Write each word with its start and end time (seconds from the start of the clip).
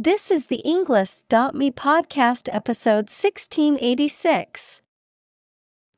This 0.00 0.30
is 0.30 0.46
the 0.46 0.62
Englist.me 0.64 1.72
podcast 1.72 2.48
episode 2.52 3.10
1686. 3.10 4.80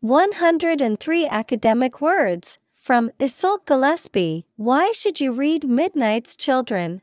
103 0.00 1.26
academic 1.26 2.00
words 2.00 2.58
from 2.74 3.10
Iseult 3.20 3.66
Gillespie. 3.66 4.46
Why 4.56 4.92
should 4.92 5.20
you 5.20 5.32
read 5.32 5.68
Midnight's 5.68 6.34
Children? 6.34 7.02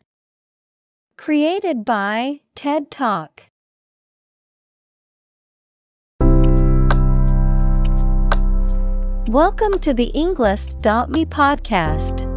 Created 1.20 1.86
by 1.86 2.39
TED 2.55 2.90
Talk. 2.90 3.44
Welcome 9.29 9.78
to 9.82 9.94
the 9.94 10.10
Englist.me 10.16 11.26
podcast. 11.28 12.37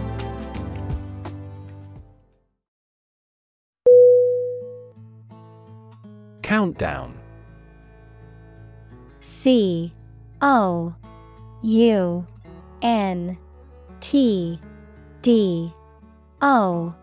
Countdown. 6.51 7.17
C 9.21 9.93
O 10.41 10.93
U 11.63 12.27
N 12.81 13.37
T 14.01 14.59
D 15.21 15.73
O 16.41 16.93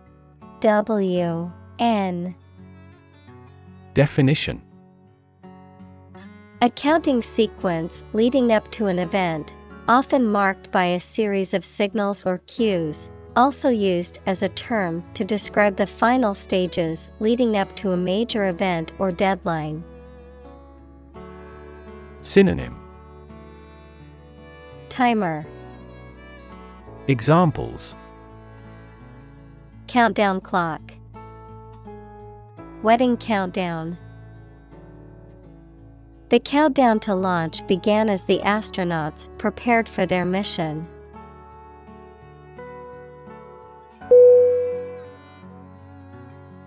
W 0.61 1.51
N. 1.79 2.35
Definition. 3.95 4.61
A 6.61 6.69
counting 6.69 7.23
sequence 7.23 8.03
leading 8.13 8.53
up 8.53 8.71
to 8.73 8.89
an 8.89 8.99
event, 8.99 9.55
often 9.89 10.27
marked 10.27 10.71
by 10.71 10.85
a 10.85 11.01
series 11.01 11.55
of 11.55 11.65
signals 11.65 12.27
or 12.27 12.43
cues, 12.47 13.09
also 13.39 13.69
used 13.69 14.19
as 14.27 14.43
a 14.43 14.49
term 14.49 15.05
to 15.15 15.25
describe 15.25 15.77
the 15.77 15.87
final 15.87 16.35
stages 16.35 17.13
leading 17.21 17.57
up 17.57 17.75
to 17.77 17.93
a 17.93 17.97
major 17.97 18.49
event 18.49 18.91
or 18.99 19.13
deadline. 19.13 19.85
Synonym. 22.21 22.77
Timer. 24.89 25.47
Examples. 27.07 27.95
Countdown 29.87 30.41
clock. 30.41 30.83
Wedding 32.83 33.17
countdown. 33.17 33.97
The 36.31 36.41
countdown 36.41 36.99
to 37.01 37.15
launch 37.15 37.65
began 37.69 38.09
as 38.09 38.25
the 38.25 38.41
astronauts 38.41 39.29
prepared 39.39 39.89
for 39.89 40.07
their 40.07 40.25
mission. 40.25 40.89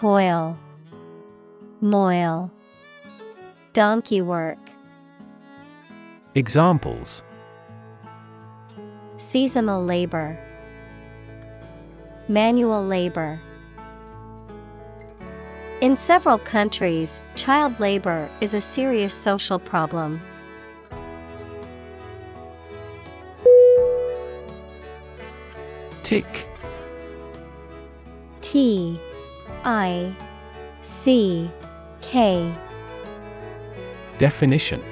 Toil, 0.00 0.58
moil, 1.82 2.50
donkey 3.74 4.22
work, 4.22 4.56
Examples 6.34 7.22
seasonal 9.18 9.84
labor, 9.84 10.38
manual 12.28 12.82
labor. 12.82 13.38
In 15.82 15.98
several 15.98 16.38
countries, 16.38 17.20
child 17.36 17.78
labor 17.78 18.26
is 18.40 18.54
a 18.54 18.60
serious 18.62 19.12
social 19.12 19.58
problem. 19.58 20.18
Tick 26.02 26.48
T 28.40 28.98
I 29.64 30.14
C 30.82 31.50
K. 32.00 32.52
Definition. 34.18 34.82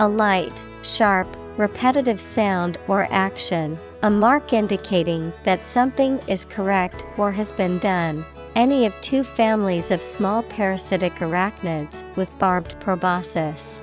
A 0.00 0.08
light, 0.08 0.64
sharp, 0.82 1.28
repetitive 1.56 2.20
sound 2.20 2.78
or 2.86 3.08
action, 3.10 3.78
a 4.02 4.10
mark 4.10 4.52
indicating 4.52 5.32
that 5.44 5.64
something 5.64 6.18
is 6.28 6.44
correct 6.44 7.04
or 7.16 7.32
has 7.32 7.52
been 7.52 7.78
done. 7.78 8.24
Any 8.54 8.86
of 8.86 8.94
two 9.00 9.22
families 9.22 9.90
of 9.90 10.02
small 10.02 10.42
parasitic 10.42 11.14
arachnids 11.16 12.02
with 12.16 12.30
barbed 12.38 12.78
proboscis. 12.80 13.82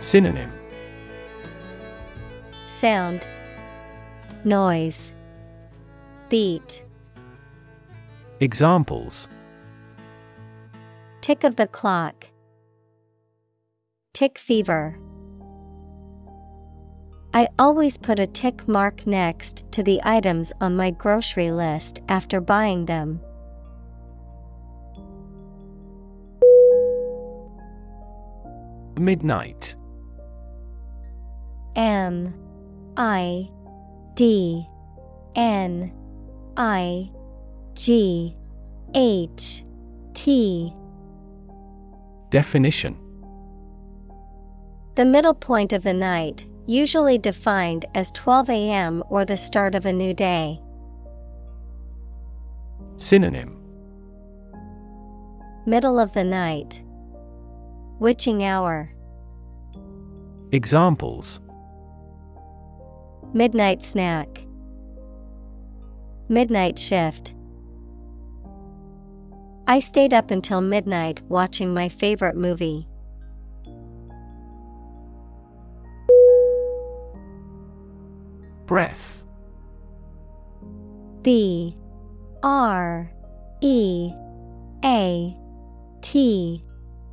Synonym. 0.00 0.52
Sound, 2.66 3.26
Noise, 4.44 5.14
Beat, 6.28 6.84
Examples 8.40 9.28
Tick 11.20 11.44
of 11.44 11.56
the 11.56 11.68
clock, 11.68 12.26
Tick 14.12 14.38
fever. 14.38 14.98
I 17.32 17.48
always 17.58 17.96
put 17.96 18.18
a 18.18 18.26
tick 18.26 18.66
mark 18.66 19.06
next 19.06 19.70
to 19.72 19.82
the 19.82 20.00
items 20.04 20.52
on 20.60 20.74
my 20.74 20.90
grocery 20.90 21.52
list 21.52 22.02
after 22.08 22.40
buying 22.40 22.86
them. 22.86 23.20
Midnight 28.98 29.76
M 31.76 32.34
I 32.96 33.50
D 34.14 34.66
N 35.34 35.92
I 36.56 37.10
G 37.74 38.34
H 38.94 39.64
T 40.14 40.72
Definition 42.30 42.96
The 44.94 45.04
middle 45.04 45.34
point 45.34 45.72
of 45.74 45.82
the 45.82 45.92
night, 45.92 46.46
usually 46.66 47.18
defined 47.18 47.84
as 47.94 48.10
12 48.12 48.48
a.m. 48.48 49.02
or 49.10 49.24
the 49.24 49.36
start 49.36 49.74
of 49.74 49.84
a 49.84 49.92
new 49.92 50.14
day. 50.14 50.60
Synonym 52.96 53.62
Middle 55.66 55.98
of 55.98 56.12
the 56.12 56.24
night. 56.24 56.82
Witching 57.98 58.44
hour. 58.44 58.90
Examples 60.52 61.40
Midnight 63.34 63.82
snack. 63.82 64.45
Midnight 66.28 66.76
shift. 66.76 67.34
I 69.68 69.78
stayed 69.78 70.12
up 70.12 70.32
until 70.32 70.60
midnight 70.60 71.20
watching 71.28 71.72
my 71.72 71.88
favorite 71.88 72.36
movie. 72.36 72.88
Breath 78.66 79.22
B 81.22 81.76
R 82.42 83.12
E 83.60 84.12
A 84.84 85.36
T 86.00 86.64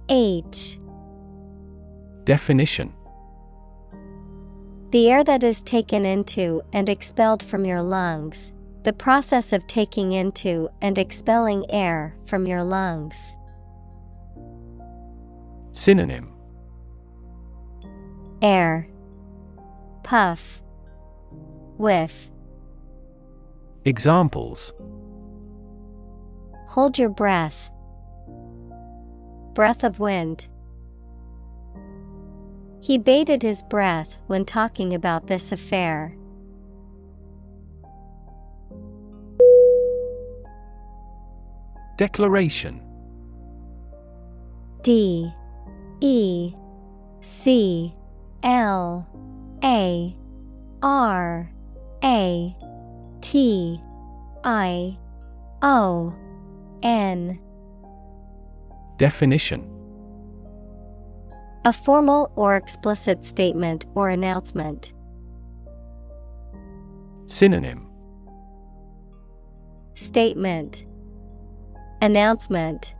H 0.09 0.79
Definition 2.23 2.91
The 4.89 5.09
air 5.11 5.23
that 5.23 5.43
is 5.43 5.61
taken 5.61 6.05
into 6.05 6.63
and 6.73 6.89
expelled 6.89 7.43
from 7.43 7.65
your 7.65 7.83
lungs 7.83 8.51
the 8.83 8.93
process 8.93 9.53
of 9.53 9.65
taking 9.65 10.11
into 10.11 10.69
and 10.81 10.97
expelling 10.97 11.65
air 11.69 12.17
from 12.25 12.45
your 12.45 12.63
lungs. 12.63 13.35
Synonym 15.71 16.33
Air 18.41 18.89
Puff 20.03 20.61
Whiff 21.77 22.29
Examples 23.85 24.73
Hold 26.67 26.97
your 26.97 27.09
breath. 27.09 27.69
Breath 29.53 29.83
of 29.83 29.99
wind. 29.99 30.47
He 32.81 32.97
bated 32.97 33.43
his 33.43 33.61
breath 33.63 34.17
when 34.27 34.43
talking 34.43 34.93
about 34.93 35.27
this 35.27 35.51
affair. 35.51 36.17
Declaration. 41.97 42.81
D 44.81 45.31
E 46.01 46.53
C 47.21 47.95
L 48.43 49.07
A 49.63 50.15
R 50.81 51.51
A 52.03 52.55
T 53.21 53.79
I 54.43 54.97
O 55.61 56.13
N. 56.81 57.39
Definition. 58.97 59.69
A 61.65 61.71
formal 61.71 62.31
or 62.35 62.57
explicit 62.57 63.23
statement 63.23 63.85
or 63.95 64.09
announcement. 64.09 64.93
Synonym. 67.27 67.87
Statement 69.93 70.85
Announcement. 72.03 72.95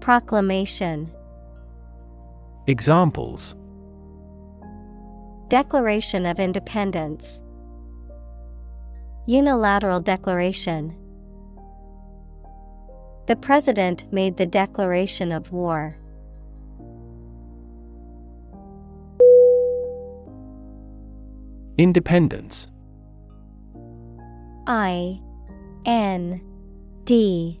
Proclamation. 0.00 1.14
Examples. 2.66 3.54
Declaration 5.46 6.26
of 6.26 6.40
Independence. 6.40 7.38
Unilateral 9.26 10.00
Declaration. 10.00 10.96
The 13.28 13.36
President 13.36 14.12
made 14.12 14.38
the 14.38 14.46
declaration 14.46 15.30
of 15.30 15.52
war. 15.52 15.96
Independence. 21.78 22.66
I 24.66 25.20
N 25.86 26.40
D 27.04 27.60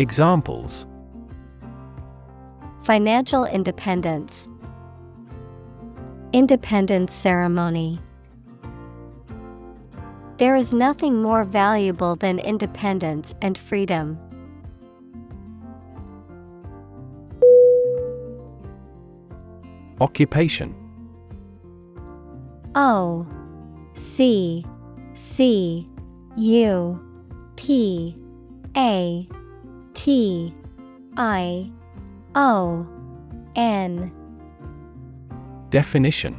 Examples 0.00 0.86
Financial 2.84 3.44
independence. 3.44 4.48
Independence 6.32 7.12
ceremony. 7.12 7.98
There 10.38 10.56
is 10.56 10.72
nothing 10.72 11.20
more 11.20 11.44
valuable 11.44 12.16
than 12.16 12.38
independence 12.38 13.34
and 13.42 13.58
freedom. 13.58 14.18
Occupation 20.00 20.74
O 22.74 23.26
C 23.92 24.64
C 25.12 25.86
U 26.38 26.98
P 27.56 28.16
A 28.74 29.28
T 30.02 30.54
I 31.18 31.70
O 32.34 32.86
N. 33.54 34.10
Definition. 35.68 36.34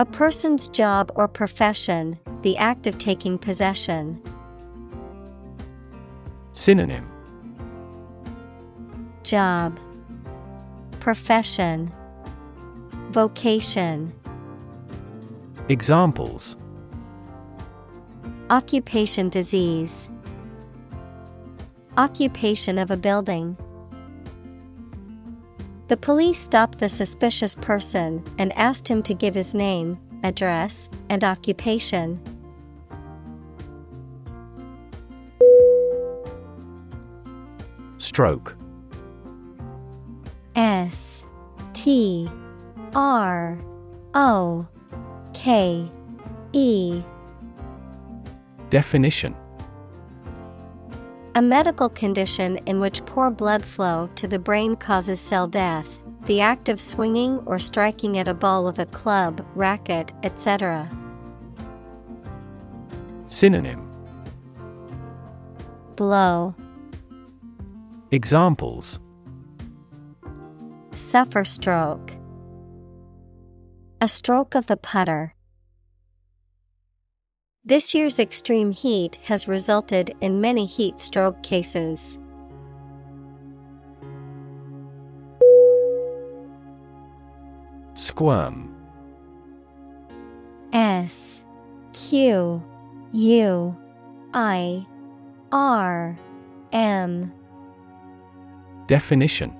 A 0.00 0.04
person's 0.04 0.66
job 0.66 1.12
or 1.14 1.28
profession, 1.28 2.18
the 2.42 2.56
act 2.56 2.88
of 2.88 2.98
taking 2.98 3.38
possession. 3.38 4.20
Synonym. 6.52 7.08
Job. 9.22 9.78
Profession. 10.98 11.92
Vocation. 13.10 14.12
Examples. 15.68 16.56
Occupation 18.50 19.28
disease 19.28 20.08
Occupation 21.98 22.78
of 22.78 22.90
a 22.90 22.96
building. 22.96 23.54
The 25.88 25.96
police 25.98 26.38
stopped 26.38 26.78
the 26.78 26.88
suspicious 26.88 27.54
person 27.54 28.24
and 28.38 28.50
asked 28.56 28.88
him 28.88 29.02
to 29.02 29.12
give 29.12 29.34
his 29.34 29.52
name, 29.52 29.98
address, 30.22 30.88
and 31.10 31.22
occupation. 31.22 32.18
Stroke 37.98 38.56
S 40.56 41.24
T 41.74 42.30
R 42.94 43.58
O 44.14 44.66
K 45.34 45.90
E 46.54 47.02
Definition 48.70 49.36
A 51.34 51.40
medical 51.40 51.88
condition 51.88 52.58
in 52.66 52.78
which 52.78 53.04
poor 53.06 53.30
blood 53.30 53.64
flow 53.64 54.10
to 54.16 54.28
the 54.28 54.38
brain 54.38 54.76
causes 54.76 55.18
cell 55.18 55.46
death, 55.46 55.98
the 56.26 56.42
act 56.42 56.68
of 56.68 56.78
swinging 56.78 57.38
or 57.46 57.58
striking 57.58 58.18
at 58.18 58.28
a 58.28 58.34
ball 58.34 58.64
with 58.64 58.78
a 58.78 58.84
club, 58.86 59.42
racket, 59.54 60.12
etc. 60.22 60.90
Synonym 63.28 63.88
Blow, 65.96 66.54
Examples 68.10 69.00
suffer 70.94 71.44
stroke. 71.44 72.12
A 74.02 74.08
stroke 74.08 74.54
of 74.54 74.66
the 74.66 74.76
putter. 74.76 75.34
This 77.64 77.94
year's 77.94 78.18
extreme 78.18 78.72
heat 78.72 79.20
has 79.22 79.46
resulted 79.46 80.16
in 80.20 80.40
many 80.40 80.66
heat 80.66 80.98
stroke 80.98 81.40
cases. 81.44 82.18
Squirm 87.94 88.74
S. 90.72 91.40
Q. 91.92 92.60
U. 93.12 93.76
I. 94.34 94.84
R. 95.52 96.18
M. 96.72 97.32
Definition. 98.88 99.54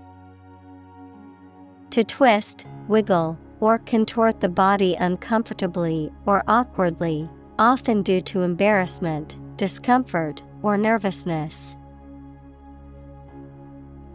To 1.91 2.03
twist, 2.03 2.67
wiggle, 2.89 3.39
or 3.61 3.79
contort 3.79 4.41
the 4.41 4.49
body 4.49 4.97
uncomfortably 4.97 6.11
or 6.27 6.43
awkwardly, 6.49 7.31
often 7.59 8.03
due 8.03 8.21
to 8.21 8.43
embarrassment, 8.43 9.37
discomfort, 9.57 10.43
or 10.63 10.77
nervousness. 10.77 11.77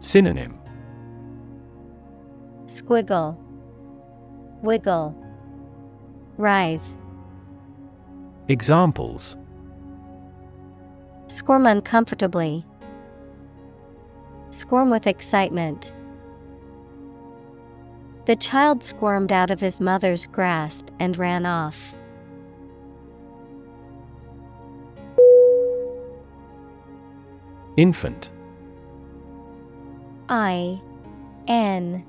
Synonym 0.00 0.58
Squiggle, 2.66 3.36
wiggle, 4.62 5.14
writhe. 6.36 6.94
Examples 8.48 9.36
Squirm 11.28 11.66
uncomfortably. 11.66 12.64
Squirm 14.50 14.88
with 14.88 15.06
excitement. 15.06 15.92
The 18.24 18.36
child 18.36 18.82
squirmed 18.82 19.32
out 19.32 19.50
of 19.50 19.60
his 19.60 19.80
mother's 19.80 20.26
grasp 20.26 20.88
and 20.98 21.16
ran 21.18 21.44
off. 21.44 21.94
Infant. 27.78 28.28
I 30.28 30.80
N 31.46 32.04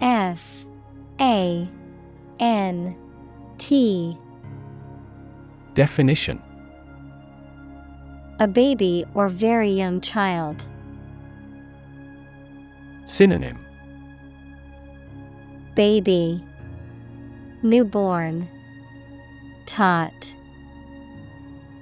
F 0.00 0.64
A 1.20 1.68
N 2.38 2.96
T. 3.58 4.16
Definition. 5.74 6.40
A 8.38 8.46
baby 8.46 9.04
or 9.14 9.28
very 9.28 9.70
young 9.70 10.00
child. 10.00 10.64
Synonym. 13.04 13.58
Baby. 15.74 16.40
Newborn. 17.64 18.48
Tot. 19.66 20.36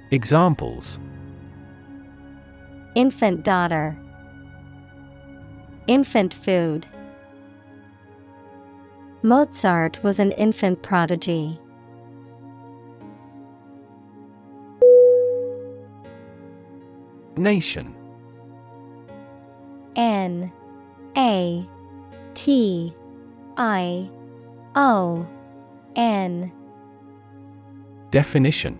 Examples 0.09 0.97
Infant 2.95 3.43
daughter. 3.43 3.95
Infant 5.87 6.33
food. 6.33 6.87
Mozart 9.21 10.01
was 10.03 10.19
an 10.19 10.31
infant 10.31 10.81
prodigy. 10.81 11.59
Nation. 17.37 17.95
N. 19.95 20.51
A. 21.15 21.67
T. 22.33 22.95
I. 23.57 24.09
O. 24.75 25.27
N. 25.95 26.51
Definition 28.09 28.79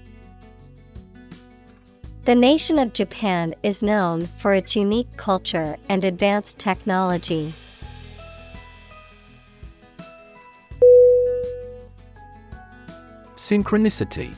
The 2.23 2.35
nation 2.35 2.77
of 2.77 2.93
Japan 2.93 3.55
is 3.63 3.81
known 3.81 4.27
for 4.27 4.53
its 4.53 4.75
unique 4.75 5.17
culture 5.17 5.75
and 5.89 6.05
advanced 6.05 6.59
technology. 6.59 7.51
Synchronicity 13.33 14.31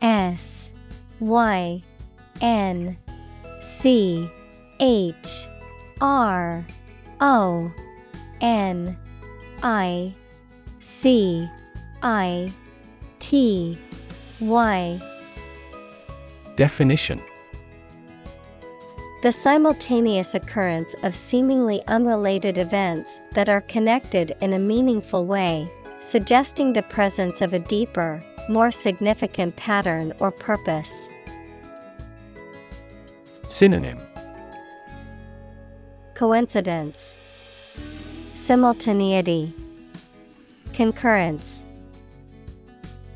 S 0.00 0.70
Y 1.18 1.82
N 2.40 2.96
C 3.60 4.30
H 4.78 5.48
R 6.00 6.64
O 7.20 7.72
N 8.40 8.96
I 9.64 10.14
C 10.78 11.50
I 12.00 12.52
T 13.18 13.76
Y 14.38 15.09
Definition. 16.60 17.22
The 19.22 19.32
simultaneous 19.32 20.34
occurrence 20.34 20.94
of 21.02 21.14
seemingly 21.14 21.80
unrelated 21.86 22.58
events 22.58 23.18
that 23.32 23.48
are 23.48 23.62
connected 23.62 24.36
in 24.42 24.52
a 24.52 24.58
meaningful 24.58 25.24
way, 25.24 25.72
suggesting 26.00 26.74
the 26.74 26.82
presence 26.82 27.40
of 27.40 27.54
a 27.54 27.60
deeper, 27.60 28.22
more 28.50 28.70
significant 28.70 29.56
pattern 29.56 30.12
or 30.18 30.30
purpose. 30.30 31.08
Synonym. 33.48 33.98
Coincidence, 36.12 37.16
Simultaneity, 38.34 39.54
Concurrence, 40.74 41.64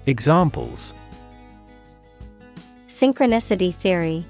Examples 0.07 0.95
Synchronicity 2.95 3.75
theory, 3.75 4.25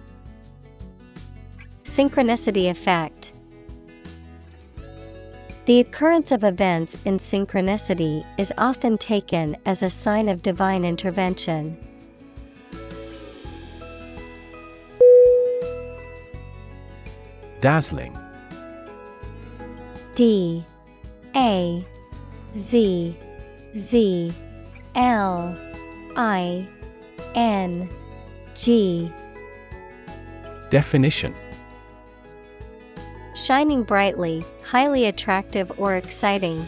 Synchronicity 1.85 2.71
effect. 2.71 3.35
The 5.66 5.80
occurrence 5.80 6.33
of 6.33 6.44
events 6.44 6.97
in 7.04 7.18
synchronicity 7.18 8.25
is 8.38 8.54
often 8.56 8.97
taken 8.97 9.59
as 9.66 9.83
a 9.83 9.90
sign 9.90 10.30
of 10.30 10.40
divine 10.40 10.83
intervention. 10.83 11.76
Dazzling. 17.61 18.16
D. 20.14 20.64
A. 21.37 21.85
Z. 22.56 23.14
Z. 23.76 24.33
L. 24.94 25.54
I. 26.16 26.66
N 27.35 27.90
G. 28.54 29.12
Definition. 30.70 31.34
Shining 33.34 33.82
brightly, 33.82 34.44
highly 34.62 35.06
attractive 35.06 35.73
or 35.76 35.96
exciting. 35.96 36.66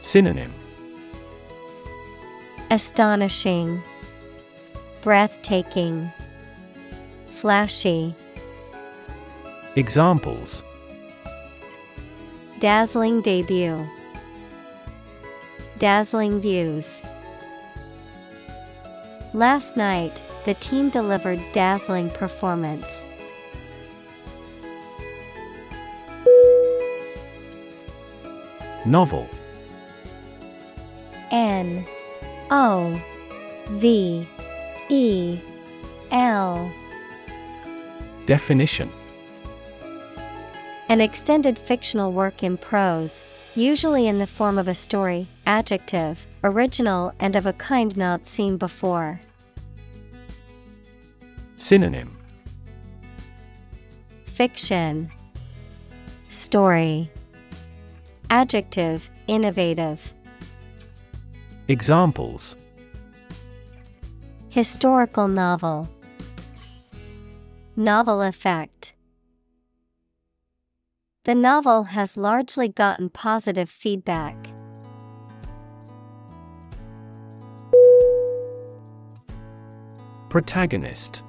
Synonym. 0.00 0.52
Astonishing, 2.70 3.82
Breathtaking, 5.00 6.12
Flashy, 7.30 8.14
Examples. 9.76 10.62
Dazzling 12.58 13.22
debut, 13.22 13.88
Dazzling 15.78 16.40
views. 16.40 17.00
Last 19.34 19.76
night, 19.76 20.22
the 20.46 20.54
team 20.54 20.88
delivered 20.88 21.40
dazzling 21.52 22.08
performance. 22.10 23.04
Novel. 28.86 29.28
N 31.30 31.86
O 32.50 32.98
V 33.68 34.26
E 34.88 35.40
L. 36.10 36.72
Definition 38.24 38.90
An 40.90 41.02
extended 41.02 41.58
fictional 41.58 42.12
work 42.12 42.42
in 42.42 42.56
prose, 42.56 43.22
usually 43.54 44.06
in 44.06 44.18
the 44.18 44.26
form 44.26 44.56
of 44.56 44.68
a 44.68 44.74
story, 44.74 45.28
adjective, 45.44 46.26
original 46.42 47.12
and 47.20 47.36
of 47.36 47.44
a 47.44 47.52
kind 47.52 47.94
not 47.94 48.24
seen 48.24 48.56
before. 48.56 49.20
Synonym. 51.56 52.16
Fiction. 54.24 55.10
Story. 56.30 57.10
Adjective. 58.30 59.10
Innovative. 59.26 60.14
Examples. 61.68 62.56
Historical 64.48 65.28
novel. 65.28 65.86
Novel 67.76 68.22
effect 68.22 68.94
The 71.28 71.34
novel 71.34 71.82
has 71.82 72.16
largely 72.16 72.68
gotten 72.68 73.10
positive 73.10 73.68
feedback. 73.68 74.34
Protagonist. 80.30 81.22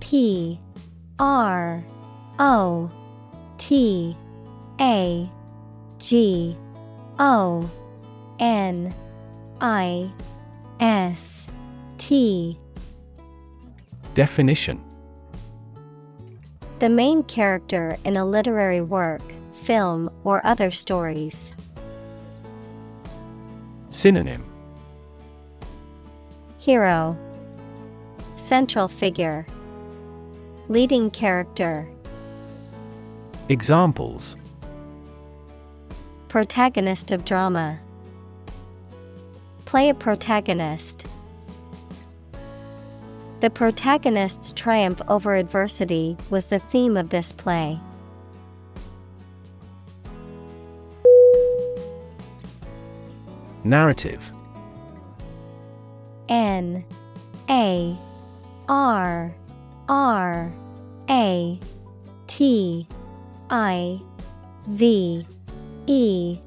P 0.00 0.60
R 1.18 1.82
O 2.38 2.90
T 3.56 4.14
A 4.78 5.30
G 5.98 6.58
O 7.18 7.70
N 8.38 8.94
I 9.62 10.12
S 10.78 11.46
T. 11.96 12.58
Definition 14.12 14.93
The 16.80 16.88
main 16.88 17.22
character 17.22 17.96
in 18.04 18.16
a 18.16 18.24
literary 18.24 18.80
work, 18.80 19.22
film, 19.52 20.10
or 20.24 20.44
other 20.44 20.70
stories. 20.70 21.54
Synonym. 23.88 24.44
Hero. 26.58 27.16
Central 28.34 28.88
figure. 28.88 29.46
Leading 30.68 31.10
character. 31.10 31.88
Examples. 33.48 34.36
Protagonist 36.28 37.12
of 37.12 37.24
drama. 37.24 37.78
Play 39.64 39.90
a 39.90 39.94
protagonist. 39.94 41.06
The 43.44 43.50
protagonist's 43.50 44.54
triumph 44.54 45.02
over 45.06 45.34
adversity 45.34 46.16
was 46.30 46.46
the 46.46 46.58
theme 46.58 46.96
of 46.96 47.10
this 47.10 47.30
play. 47.30 47.78
Narrative. 53.62 54.32
N 56.30 56.86
A 57.50 57.94
R 58.66 59.34
R 59.90 60.52
A 61.10 61.60
T 62.26 62.88
I 63.50 64.00
V 64.68 65.26
E. 65.86 66.38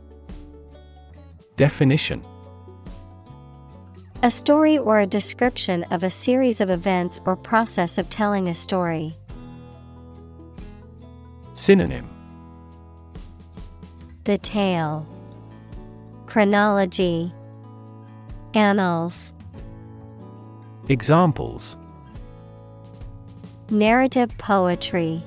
Definition 1.58 2.24
A 4.24 4.32
story 4.32 4.80
or 4.80 5.00
a 5.00 5.06
description 5.06 5.84
of 5.92 6.02
a 6.02 6.10
series 6.10 6.60
of 6.60 6.72
events 6.72 7.22
or 7.26 7.36
process 7.36 8.00
of 8.00 8.10
telling 8.10 8.50
a 8.50 8.56
story. 8.56 9.14
Synonym. 11.54 12.10
The 14.26 14.40
tale. 14.40 15.06
Chronology. 16.26 17.32
Annals. 18.56 19.34
Examples. 20.90 21.78
Narrative 23.70 24.36
poetry. 24.40 25.22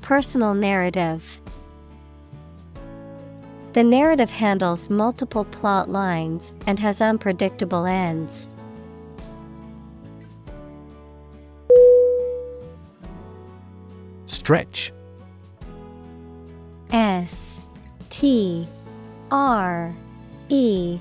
Personal 0.00 0.54
narrative 0.54 1.40
The 3.76 3.84
narrative 3.84 4.30
handles 4.30 4.88
multiple 4.88 5.44
plot 5.44 5.90
lines 5.90 6.54
and 6.66 6.78
has 6.78 7.02
unpredictable 7.02 7.84
ends. 7.84 8.48
Stretch. 14.24 14.94
S 16.90 17.60
T 18.08 18.66
R 19.30 19.94
E 20.48 20.98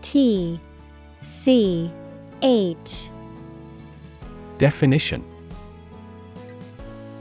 T 0.00 0.58
C 1.22 1.92
H. 2.40 3.10
Definition 4.56 5.22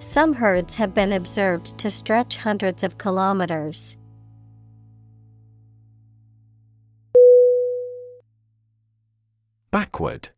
Some 0.00 0.34
herds 0.34 0.76
have 0.76 0.94
been 0.94 1.12
observed 1.12 1.76
to 1.78 1.90
stretch 1.90 2.36
hundreds 2.36 2.84
of 2.84 2.98
kilometers. 2.98 3.96
Backward. 9.70 10.30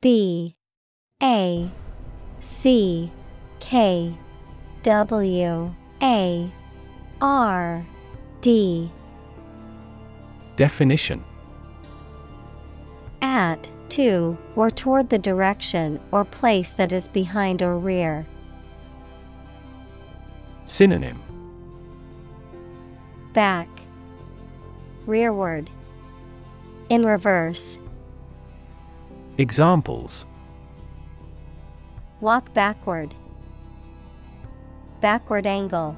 B. 0.00 0.56
A. 1.22 1.70
C. 2.40 3.12
K. 3.60 4.14
W. 4.82 5.70
A. 6.02 6.50
R. 7.20 7.86
D. 8.40 8.90
Definition. 10.56 11.22
At, 13.20 13.70
to, 13.90 14.36
or 14.56 14.70
toward 14.70 15.08
the 15.08 15.18
direction 15.18 16.00
or 16.10 16.24
place 16.24 16.72
that 16.72 16.92
is 16.92 17.08
behind 17.08 17.62
or 17.62 17.78
rear. 17.78 18.26
Synonym 20.66 21.20
Back, 23.32 23.68
rearward, 25.06 25.70
in 26.88 27.04
reverse. 27.04 27.78
Examples 29.38 30.26
Walk 32.20 32.52
backward. 32.52 33.14
Backward 35.00 35.46
angle. 35.46 35.96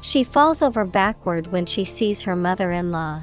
She 0.00 0.24
falls 0.24 0.60
over 0.60 0.84
backward 0.84 1.48
when 1.48 1.66
she 1.66 1.84
sees 1.84 2.22
her 2.22 2.34
mother 2.34 2.72
in 2.72 2.90
law. 2.90 3.22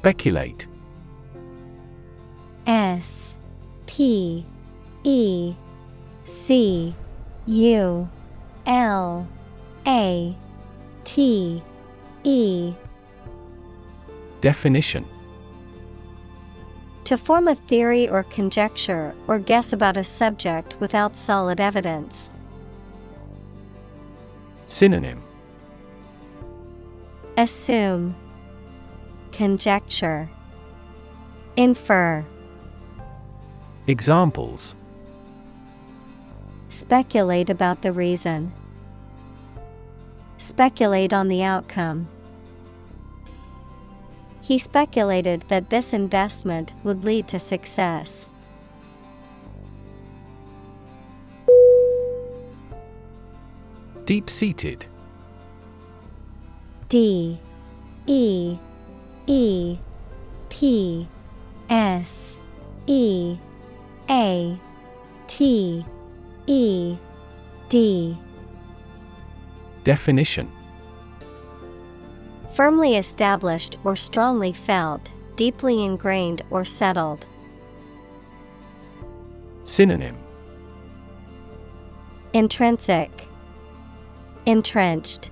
Speculate. 0.00 0.66
S 2.66 3.34
P 3.84 4.46
E 5.04 5.54
C 6.24 6.94
U 7.46 8.08
L 8.64 9.28
A 9.86 10.34
T 11.04 11.62
E. 12.24 12.72
Definition. 14.40 15.04
To 17.04 17.18
form 17.18 17.48
a 17.48 17.54
theory 17.54 18.08
or 18.08 18.22
conjecture 18.22 19.14
or 19.26 19.38
guess 19.38 19.74
about 19.74 19.98
a 19.98 20.04
subject 20.04 20.80
without 20.80 21.14
solid 21.14 21.60
evidence. 21.60 22.30
Synonym. 24.66 25.22
Assume, 27.36 28.14
Conjecture, 29.40 30.28
Infer, 31.56 32.26
Examples 33.86 34.74
Speculate 36.68 37.48
about 37.48 37.80
the 37.80 37.90
reason. 37.90 38.52
Speculate 40.36 41.14
on 41.14 41.28
the 41.28 41.42
outcome. 41.42 42.06
He 44.42 44.58
speculated 44.58 45.40
that 45.48 45.70
this 45.70 45.94
investment 45.94 46.74
would 46.84 47.02
lead 47.02 47.26
to 47.28 47.38
success. 47.38 48.28
Deep 54.04 54.28
seated 54.28 54.84
D 56.90 57.40
E 58.06 58.58
E 59.30 59.78
P 60.48 61.06
S 61.68 62.36
E 62.88 63.38
A 64.10 64.58
T 65.28 65.84
E 66.48 66.96
D. 67.68 68.18
Definition. 69.84 70.50
Firmly 72.54 72.96
established 72.96 73.78
or 73.84 73.94
strongly 73.94 74.52
felt, 74.52 75.12
deeply 75.36 75.84
ingrained 75.84 76.42
or 76.50 76.64
settled. 76.64 77.24
Synonym. 79.62 80.16
Intrinsic, 82.32 83.10
Entrenched, 84.44 85.30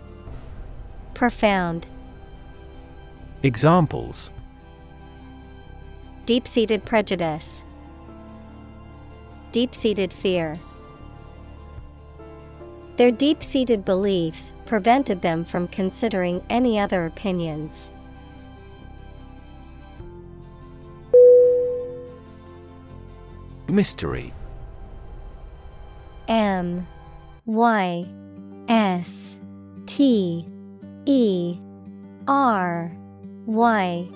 Profound, 1.15 1.89
Examples. 3.43 4.31
Deep 6.27 6.47
seated 6.47 6.85
prejudice, 6.85 7.63
Deep 9.51 9.75
seated 9.75 10.13
fear. 10.13 10.59
Their 12.97 13.11
deep 13.11 13.43
seated 13.43 13.85
beliefs 13.85 14.53
prevented 14.67 15.23
them 15.23 15.45
from 15.45 15.69
considering 15.69 16.43
any 16.51 16.79
other 16.79 17.07
opinions. 17.07 17.91
Mystery. 23.69 24.35
M. 26.27 26.87
Y. 27.47 28.07
S. 28.69 29.39
T. 29.87 30.47
E. 31.07 31.59
R 32.27 32.98
Y 33.49 34.07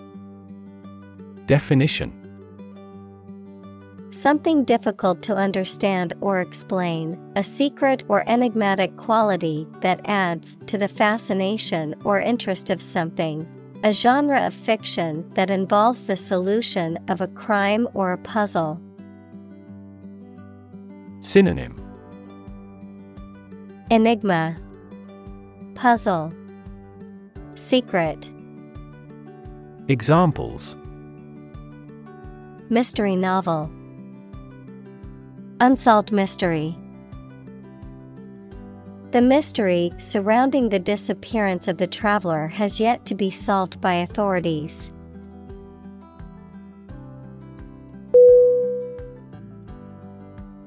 Definition. 1.46 2.12
Something 4.10 4.62
difficult 4.62 5.22
to 5.22 5.34
understand 5.34 6.12
or 6.20 6.42
explain, 6.42 7.18
a 7.34 7.42
secret 7.42 8.02
or 8.08 8.28
enigmatic 8.28 8.94
quality 8.98 9.66
that 9.80 10.02
adds 10.04 10.58
to 10.66 10.76
the 10.76 10.86
fascination 10.86 11.94
or 12.04 12.20
interest 12.20 12.68
of 12.68 12.82
something. 12.82 13.48
A 13.84 13.90
genre 13.90 14.46
of 14.46 14.52
fiction 14.52 15.28
that 15.32 15.48
involves 15.48 16.06
the 16.06 16.16
solution 16.16 16.98
of 17.08 17.22
a 17.22 17.26
crime 17.26 17.88
or 17.94 18.12
a 18.12 18.18
puzzle. 18.18 18.78
Synonym. 21.20 21.82
Enigma. 23.90 24.58
Puzzle. 25.74 26.34
Secret 27.54 28.30
Examples. 29.92 30.74
Mystery 32.70 33.14
novel. 33.14 33.70
Unsolved 35.60 36.12
mystery. 36.12 36.74
The 39.10 39.20
mystery 39.20 39.92
surrounding 39.98 40.70
the 40.70 40.78
disappearance 40.78 41.68
of 41.68 41.76
the 41.76 41.86
traveler 41.86 42.46
has 42.46 42.80
yet 42.80 43.04
to 43.04 43.14
be 43.14 43.30
solved 43.30 43.82
by 43.82 43.96
authorities. 43.96 44.90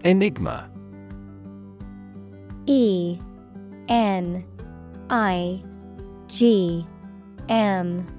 Enigma. 0.03 0.69
E 2.67 3.17
N 3.89 4.45
I 5.09 5.63
G 6.27 6.85
M 7.49 8.14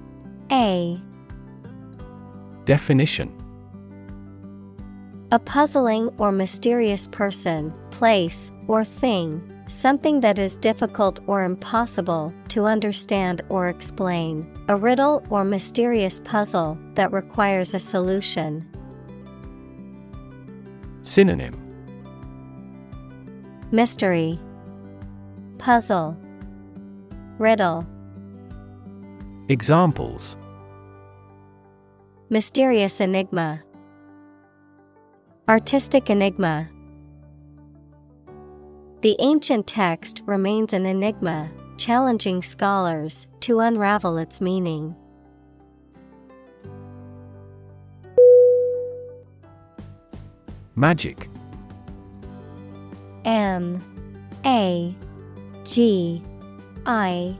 A. 0.51 1.01
Definition. 2.63 3.33
A 5.33 5.39
puzzling 5.39 6.09
or 6.17 6.31
mysterious 6.31 7.07
person, 7.07 7.73
place, 7.91 8.49
or 8.67 8.85
thing, 8.85 9.41
something 9.67 10.21
that 10.21 10.39
is 10.39 10.55
difficult 10.55 11.19
or 11.27 11.43
impossible 11.43 12.33
to 12.47 12.65
understand 12.65 13.41
or 13.49 13.67
explain, 13.67 14.47
a 14.69 14.77
riddle 14.77 15.21
or 15.29 15.43
mysterious 15.43 16.21
puzzle 16.23 16.77
that 16.93 17.11
requires 17.11 17.73
a 17.73 17.79
solution. 17.79 18.65
Synonym. 21.01 21.61
Mystery. 23.71 24.39
Puzzle. 25.57 26.17
Riddle 27.37 27.85
Examples. 29.49 30.35
Mysterious 32.29 32.99
enigma. 32.99 33.63
Artistic 35.47 36.09
enigma. 36.09 36.69
The 38.99 39.15
ancient 39.19 39.65
text 39.65 40.21
remains 40.25 40.73
an 40.73 40.85
enigma, 40.85 41.49
challenging 41.77 42.41
scholars 42.41 43.27
to 43.39 43.61
unravel 43.61 44.17
its 44.17 44.41
meaning. 44.41 44.93
Magic. 50.75 51.29
M. 53.23 53.81
A. 54.45 54.93
G. 55.63 56.21
I. 56.85 57.37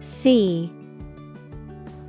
C 0.00 0.72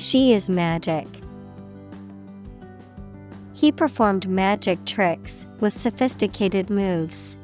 She 0.00 0.32
is 0.32 0.48
magic. 0.48 1.06
He 3.52 3.70
performed 3.70 4.26
magic 4.26 4.82
tricks 4.86 5.46
with 5.60 5.74
sophisticated 5.74 6.70
moves. 6.70 7.36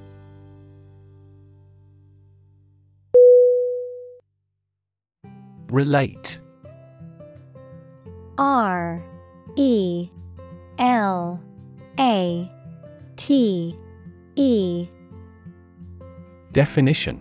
Relate 5.68 6.40
R 8.38 9.04
E 9.56 10.08
L 10.78 11.38
A 12.00 12.50
T 13.16 13.76
E 14.36 14.88
Definition 16.52 17.20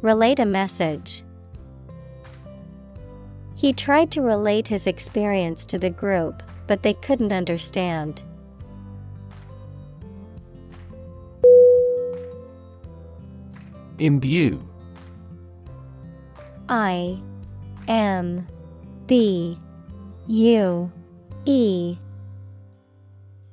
Relate 0.00 0.38
a 0.38 0.46
message. 0.46 1.24
He 3.56 3.72
tried 3.72 4.12
to 4.12 4.22
relate 4.22 4.68
his 4.68 4.86
experience 4.86 5.66
to 5.66 5.78
the 5.78 5.90
group, 5.90 6.44
but 6.68 6.84
they 6.84 6.94
couldn't 6.94 7.32
understand. 7.32 8.22
Imbue 13.98 14.62
I 16.68 17.20
M 17.88 18.46
B 19.08 19.58
U 20.28 20.92
E 21.44 21.98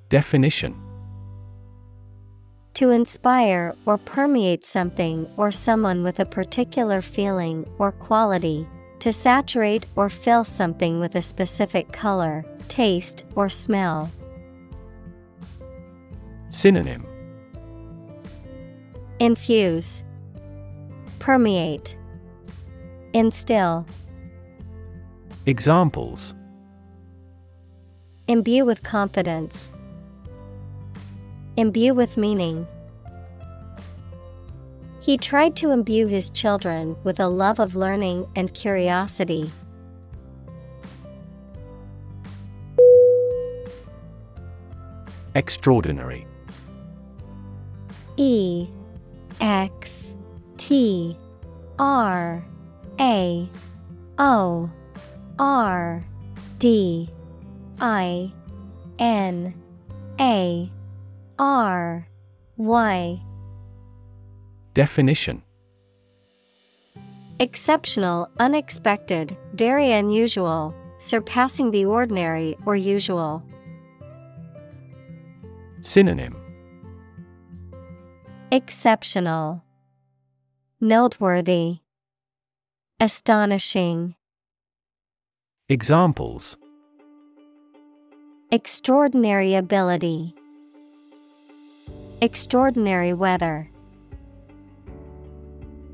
Definition 0.10 0.85
To 2.76 2.90
inspire 2.90 3.74
or 3.86 3.98
permeate 3.98 4.66
something 4.66 5.30
or 5.38 5.50
someone 5.50 6.04
with 6.04 6.20
a 6.20 6.26
particular 6.26 7.02
feeling 7.02 7.66
or 7.80 7.94
quality, 7.94 8.68
to 9.00 9.14
saturate 9.14 9.86
or 9.96 10.10
fill 10.10 10.44
something 10.44 11.00
with 11.00 11.16
a 11.16 11.22
specific 11.22 11.94
color, 11.94 12.44
taste, 12.68 13.24
or 13.36 13.50
smell. 13.50 14.12
Synonym. 16.50 17.06
Infuse, 19.20 20.04
Permeate, 21.20 21.98
Instill, 23.14 23.86
Examples. 25.46 26.36
Imbue 28.28 28.66
with 28.66 28.84
confidence, 28.84 29.72
Imbue 31.58 31.94
with 31.94 32.18
meaning. 32.18 32.68
He 35.00 35.18
tried 35.18 35.56
to 35.58 35.72
imbue 35.72 36.08
his 36.08 36.30
children 36.32 36.98
with 37.04 37.20
a 37.20 37.28
love 37.28 37.60
of 37.60 37.76
learning 37.76 38.28
and 38.36 38.54
curiosity. 38.54 39.52
Extraordinary 45.34 46.26
E 48.18 48.68
X 49.40 50.14
T 50.58 51.18
R 51.78 52.44
A 53.00 53.50
O 54.18 54.70
R 55.38 56.06
D 56.60 57.10
I 57.80 58.32
N 58.98 59.54
A 60.20 60.72
R 61.40 62.08
Y. 62.58 63.22
Definition. 64.74 65.42
Exceptional, 67.40 68.30
unexpected, 68.40 69.38
very 69.54 69.92
unusual, 69.92 70.74
surpassing 70.98 71.72
the 71.72 71.86
ordinary 71.86 72.56
or 72.66 72.76
usual. 72.76 73.44
Synonym. 75.82 76.36
Exceptional, 78.52 79.64
Noteworthy, 80.80 81.80
Astonishing, 83.00 84.16
Examples. 85.68 86.58
Extraordinary 88.52 89.56
ability, 89.56 90.35
Extraordinary 92.22 93.14
weather. 93.14 93.70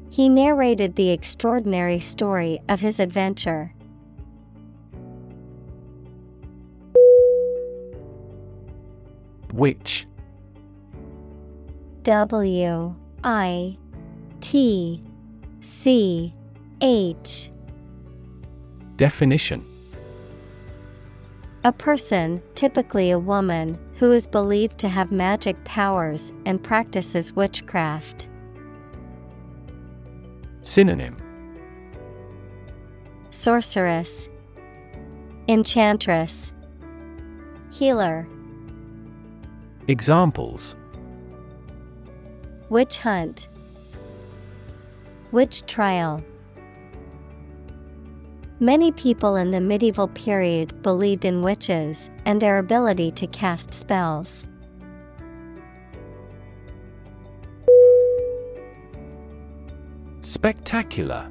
He 0.10 0.30
narrated 0.30 0.96
the 0.96 1.10
extraordinary 1.10 2.00
story 2.00 2.60
of 2.70 2.80
his 2.80 3.00
adventure. 3.00 3.74
Witch? 9.54 10.08
W 12.04 12.96
I 13.24 13.78
T 14.42 15.04
C 15.62 16.34
H 16.82 17.52
Definition 18.96 19.66
A 21.64 21.72
person, 21.72 22.42
typically 22.56 23.12
a 23.12 23.20
woman, 23.20 23.78
who 23.96 24.12
is 24.12 24.26
believed 24.26 24.80
to 24.80 24.90
have 24.90 25.12
magic 25.12 25.64
powers 25.64 26.34
and 26.48 26.62
practices 26.62 27.36
witchcraft. 27.36 28.28
Synonym. 30.64 31.18
Sorceress, 33.30 34.28
Enchantress, 35.48 36.52
Healer, 37.72 38.28
Examples. 39.88 40.76
Witch 42.70 42.98
Hunt, 42.98 43.50
Witch 45.32 45.64
Trial. 45.68 46.24
Many 48.62 48.92
people 48.92 49.38
in 49.38 49.50
the 49.50 49.60
medieval 49.60 50.08
period 50.10 50.84
believed 50.84 51.26
in 51.26 51.42
witches 51.42 52.12
and 52.28 52.40
their 52.40 52.60
ability 52.60 53.10
to 53.10 53.26
cast 53.26 53.74
spells. 53.74 54.46
Spectacular. 60.22 61.28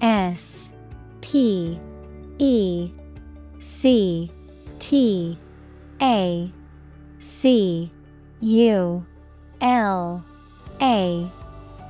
S 0.00 0.70
P 1.20 1.80
E 2.38 2.92
C 3.58 4.30
T 4.78 5.36
A 6.00 6.52
C 7.18 7.90
U 8.38 9.04
L 9.60 10.24
A 10.80 11.32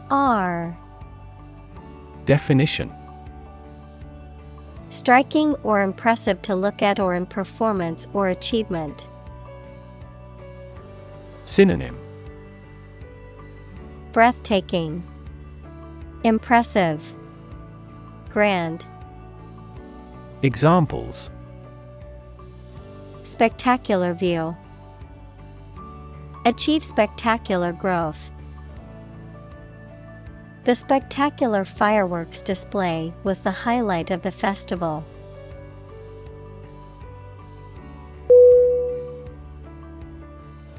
R. 0.09 0.79
Definition 2.25 3.04
Striking 4.95 5.55
or 5.65 5.83
impressive 5.83 6.41
to 6.43 6.55
look 6.55 6.81
at 6.81 7.01
or 7.01 7.17
in 7.17 7.27
performance 7.27 8.07
or 8.13 8.29
achievement. 8.29 9.09
Synonym 11.43 11.99
Breathtaking, 14.13 15.03
Impressive, 16.23 17.13
Grand, 18.31 18.87
Examples 20.43 21.29
Spectacular 23.25 24.15
view. 24.15 24.57
Achieve 26.47 26.85
spectacular 26.85 27.73
growth. 27.73 28.31
The 30.64 30.74
spectacular 30.74 31.66
fireworks 31.66 32.40
display 32.40 33.12
was 33.22 33.40
the 33.40 33.50
highlight 33.50 34.11
of 34.11 34.22
the 34.22 34.31
festival. 34.31 35.05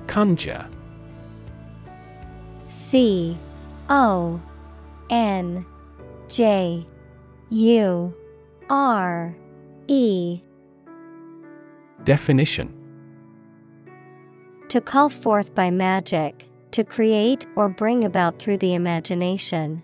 Conjure. 0.07 0.67
C 2.69 3.37
O 3.89 4.41
N 5.11 5.65
J 6.29 6.87
U 7.51 8.13
R 8.69 9.35
E. 9.87 10.41
Definition. 12.03 12.73
To 14.69 14.81
call 14.81 15.09
forth 15.09 15.53
by 15.53 15.69
magic, 15.69 16.47
to 16.75 16.83
create 16.83 17.47
or 17.55 17.69
bring 17.69 18.03
about 18.03 18.37
through 18.37 18.57
the 18.57 18.73
imagination. 18.73 19.81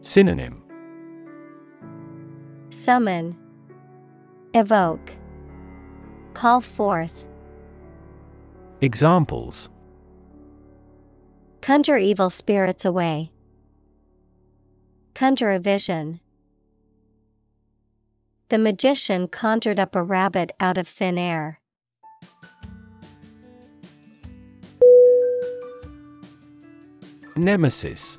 Synonym 0.00 0.64
Summon, 2.70 3.36
Evoke, 4.54 5.14
Call 6.34 6.60
forth, 6.60 7.24
Examples 8.80 9.70
Conjure 11.60 11.98
evil 11.98 12.28
spirits 12.28 12.84
away. 12.84 13.30
Conjure 15.14 15.52
a 15.52 15.60
vision. 15.60 16.18
The 18.48 18.58
magician 18.58 19.28
conjured 19.28 19.78
up 19.78 19.94
a 19.94 20.02
rabbit 20.02 20.50
out 20.58 20.78
of 20.78 20.88
thin 20.88 21.16
air. 21.16 21.60
Nemesis. 27.38 28.18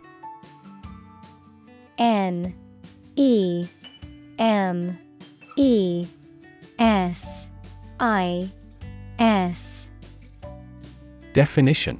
N 1.97 2.55
E 3.15 3.67
M 4.37 4.97
E 5.57 6.07
S 6.79 7.47
I 7.99 8.49
S. 9.19 9.87
Definition. 11.33 11.99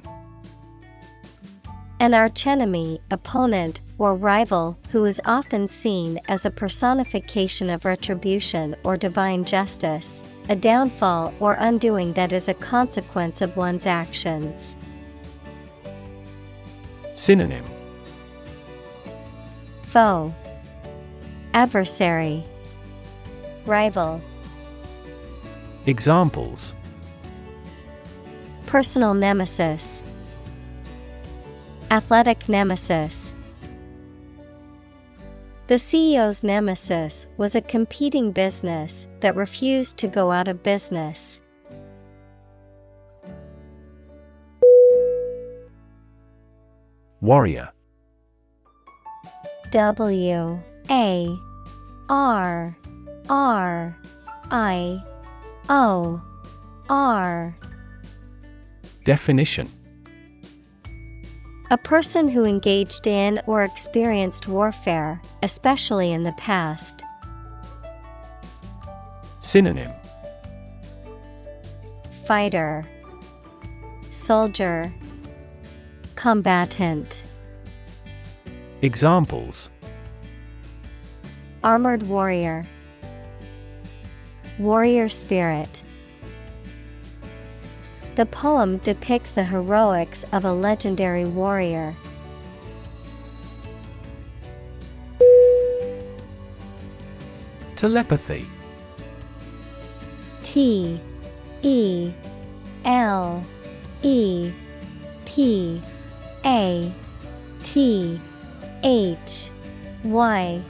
An 2.00 2.14
archenemy, 2.14 2.98
opponent, 3.10 3.82
or 3.98 4.14
rival 4.14 4.78
who 4.90 5.04
is 5.04 5.20
often 5.26 5.68
seen 5.68 6.18
as 6.28 6.46
a 6.46 6.50
personification 6.50 7.68
of 7.68 7.84
retribution 7.84 8.74
or 8.82 8.96
divine 8.96 9.44
justice, 9.44 10.24
a 10.48 10.56
downfall 10.56 11.34
or 11.38 11.58
undoing 11.60 12.14
that 12.14 12.32
is 12.32 12.48
a 12.48 12.54
consequence 12.54 13.42
of 13.42 13.54
one's 13.58 13.84
actions. 13.84 14.76
Synonym. 17.20 17.66
Foe, 19.82 20.34
Adversary, 21.52 22.42
Rival, 23.66 24.22
Examples. 25.84 26.72
Personal 28.64 29.12
nemesis, 29.12 30.02
Athletic 31.90 32.48
nemesis. 32.48 33.34
The 35.66 35.74
CEO's 35.74 36.42
nemesis 36.42 37.26
was 37.36 37.54
a 37.54 37.60
competing 37.60 38.32
business 38.32 39.06
that 39.20 39.36
refused 39.36 39.98
to 39.98 40.08
go 40.08 40.32
out 40.32 40.48
of 40.48 40.62
business. 40.62 41.42
Warrior. 47.20 47.70
W 49.70 50.60
A 50.90 51.38
R 52.08 52.76
R 53.28 53.96
I 54.50 55.04
O 55.68 56.22
R. 56.88 57.54
Definition. 59.04 59.68
A 61.70 61.76
person 61.76 62.26
who 62.26 62.44
engaged 62.44 63.06
in 63.06 63.40
or 63.46 63.64
experienced 63.64 64.48
warfare, 64.48 65.20
especially 65.42 66.12
in 66.12 66.22
the 66.22 66.32
past. 66.32 67.04
Synonym. 69.40 69.92
Fighter, 72.24 72.84
soldier, 74.10 74.92
combatant. 76.20 77.24
Examples 78.82 79.70
Armored 81.64 82.02
warrior, 82.02 82.66
warrior 84.58 85.08
spirit. 85.08 85.82
The 88.16 88.26
poem 88.26 88.76
depicts 88.84 89.30
the 89.30 89.44
heroics 89.44 90.26
of 90.30 90.44
a 90.44 90.52
legendary 90.52 91.24
warrior. 91.24 91.96
Telepathy 97.76 98.44
T 100.42 101.00
E 101.62 102.12
L 102.84 103.42
E 104.02 104.52
P 105.24 105.80
A 106.44 106.92
T 107.62 108.18
H 108.82 109.50
Y 110.04 110.62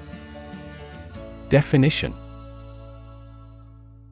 Definition 1.49 2.15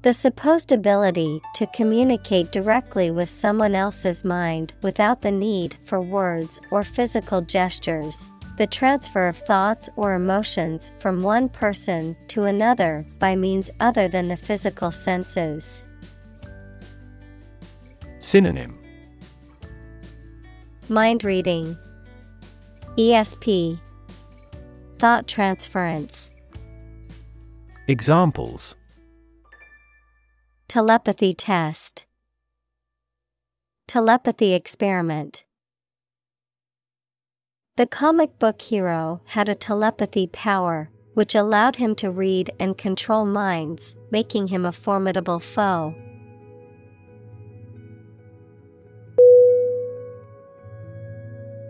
The 0.03 0.12
supposed 0.12 0.71
ability 0.71 1.40
to 1.55 1.66
communicate 1.68 2.53
directly 2.53 3.11
with 3.11 3.29
someone 3.29 3.75
else's 3.75 4.25
mind 4.25 4.73
without 4.83 5.23
the 5.23 5.33
need 5.33 5.77
for 5.85 6.01
words 6.01 6.61
or 6.71 6.85
physical 6.85 7.40
gestures. 7.40 8.29
The 8.57 8.66
transfer 8.66 9.27
of 9.27 9.37
thoughts 9.37 9.88
or 9.97 10.14
emotions 10.14 10.92
from 10.99 11.23
one 11.23 11.49
person 11.49 12.16
to 12.29 12.44
another 12.44 13.05
by 13.18 13.35
means 13.35 13.71
other 13.81 14.07
than 14.09 14.29
the 14.29 14.37
physical 14.37 14.90
senses. 14.90 15.83
Synonym 18.21 18.79
Mind 20.90 21.22
reading, 21.22 21.77
ESP, 22.96 23.79
Thought 24.98 25.29
transference, 25.29 26.31
Examples. 27.87 28.74
Telepathy 30.66 31.35
test, 31.35 32.07
Telepathy 33.87 34.55
experiment. 34.55 35.44
The 37.77 37.87
comic 37.87 38.38
book 38.38 38.62
hero 38.62 39.20
had 39.27 39.51
a 39.51 39.55
telepathy 39.55 40.27
power, 40.29 40.88
which 41.12 41.35
allowed 41.35 41.77
him 41.77 41.94
to 41.96 42.11
read 42.11 42.51
and 42.59 42.79
control 42.79 43.27
minds, 43.27 43.94
making 44.11 44.48
him 44.48 44.64
a 44.64 44.72
formidable 44.72 45.38
foe. 45.38 45.94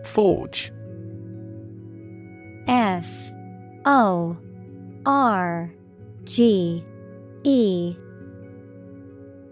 Forge. 0.09 0.71
F 2.67 3.07
O 3.85 4.35
R 5.05 5.71
G 6.23 6.83
E. 7.43 7.95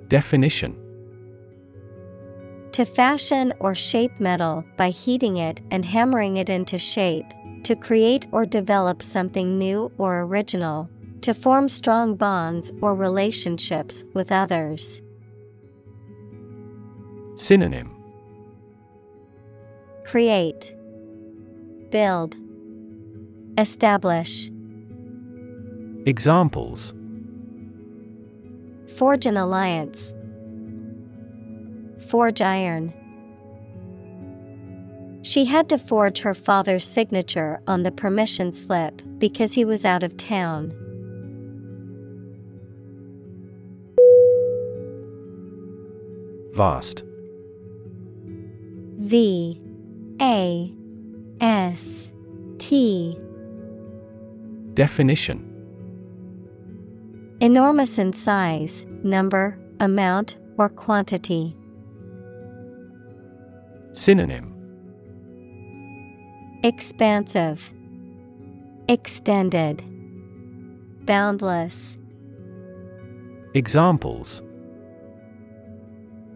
Definition. 0.08 0.76
To 2.72 2.86
fashion 2.86 3.54
or 3.60 3.76
shape 3.76 4.20
metal 4.20 4.64
by 4.78 4.90
heating 4.90 5.38
it 5.38 5.62
and 5.70 5.86
hammering 5.86 6.38
it 6.38 6.50
into 6.50 6.80
shape, 6.80 7.26
to 7.64 7.76
create 7.76 8.26
or 8.32 8.46
develop 8.46 9.04
something 9.04 9.60
new 9.60 9.92
or 10.00 10.22
original, 10.22 10.90
to 11.22 11.36
form 11.36 11.70
strong 11.70 12.16
bonds 12.16 12.72
or 12.82 12.96
relationships 12.96 14.04
with 14.16 14.32
others. 14.32 15.04
Synonym 17.36 17.97
Create, 20.08 20.74
Build, 21.90 22.38
Establish. 23.58 24.50
Examples 26.06 26.94
Forge 28.96 29.26
an 29.26 29.36
alliance. 29.36 30.14
Forge 32.08 32.42
iron. 32.42 32.94
She 35.24 35.44
had 35.44 35.68
to 35.68 35.78
forge 35.78 36.20
her 36.20 36.34
father's 36.34 36.86
signature 36.86 37.60
on 37.68 37.84
the 37.84 37.92
permission 37.92 38.54
slip 38.54 39.02
because 39.18 39.56
he 39.56 39.66
was 39.66 39.84
out 39.84 40.04
of 40.04 40.16
town. 40.16 40.72
Vast 46.54 47.04
V 49.00 49.62
A 50.22 50.74
S 51.42 52.10
T 52.58 53.20
Definition 54.74 55.44
Enormous 57.40 58.00
in 58.00 58.14
size, 58.14 58.88
number, 59.04 59.60
amount, 59.80 60.38
or 60.58 60.70
quantity. 60.70 61.56
Synonym 63.94 64.56
Expansive, 66.64 67.72
Extended, 68.90 69.84
Boundless. 71.06 72.00
Examples 73.54 74.42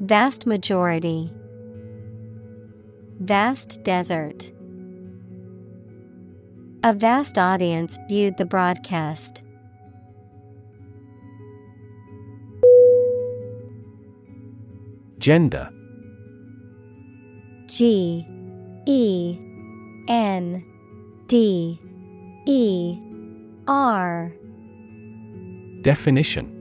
Vast 0.01 0.45
majority. 0.45 1.31
Vast 3.21 3.83
desert. 3.83 4.51
A 6.83 6.91
vast 6.91 7.37
audience 7.37 7.99
viewed 8.09 8.35
the 8.37 8.45
broadcast. 8.45 9.43
Gender 15.19 15.69
G 17.67 18.25
E 18.87 19.37
N 20.07 20.65
D 21.27 21.79
E 22.47 22.97
R 23.67 24.33
Definition 25.83 26.60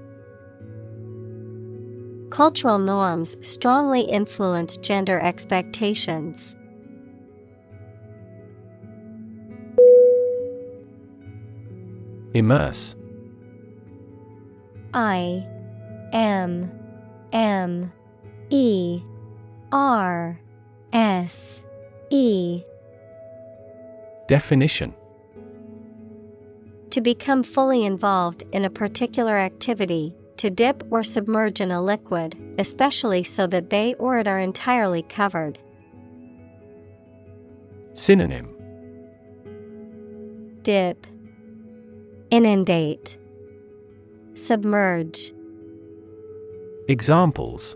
Cultural 2.31 2.79
norms 2.79 3.35
strongly 3.41 4.01
influence 4.01 4.77
gender 4.77 5.19
expectations. 5.19 6.55
Immerse. 12.33 12.95
I 14.93 15.45
M 16.13 16.71
M 17.33 17.91
E 18.49 19.01
R 19.73 20.39
S 20.93 21.61
E. 22.11 22.63
Definition. 24.27 24.93
To 26.91 27.01
become 27.01 27.43
fully 27.43 27.83
involved 27.83 28.43
in 28.53 28.63
a 28.63 28.69
particular 28.69 29.37
activity, 29.37 30.15
to 30.41 30.49
dip 30.49 30.83
or 30.89 31.03
submerge 31.03 31.61
in 31.61 31.69
a 31.69 31.79
liquid, 31.79 32.35
especially 32.57 33.21
so 33.21 33.45
that 33.45 33.69
they 33.69 33.93
or 33.99 34.17
it 34.17 34.27
are 34.27 34.39
entirely 34.39 35.03
covered. 35.03 35.59
Synonym 37.93 38.49
Dip, 40.63 41.05
Inundate, 42.31 43.19
Submerge. 44.33 45.31
Examples 46.87 47.75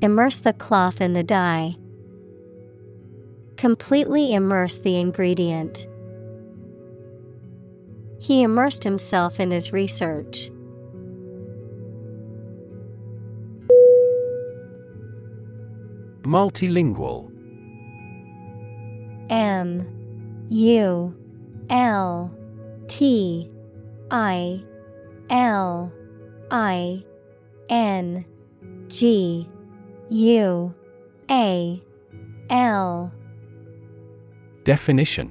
Immerse 0.00 0.38
the 0.38 0.54
cloth 0.54 1.02
in 1.02 1.12
the 1.12 1.22
dye. 1.22 1.76
Completely 3.58 4.32
immerse 4.32 4.78
the 4.78 4.98
ingredient. 4.98 5.86
He 8.18 8.42
immersed 8.42 8.84
himself 8.84 9.38
in 9.38 9.50
his 9.50 9.70
research. 9.70 10.50
Multilingual. 16.32 17.30
M 19.28 20.46
U 20.48 21.14
L 21.68 22.30
T 22.88 23.50
I 24.10 24.62
L 25.28 25.92
I 26.50 27.04
N 27.68 28.24
G 28.88 29.46
U 30.08 30.74
A 31.30 31.82
L 32.48 33.12
Definition 34.64 35.30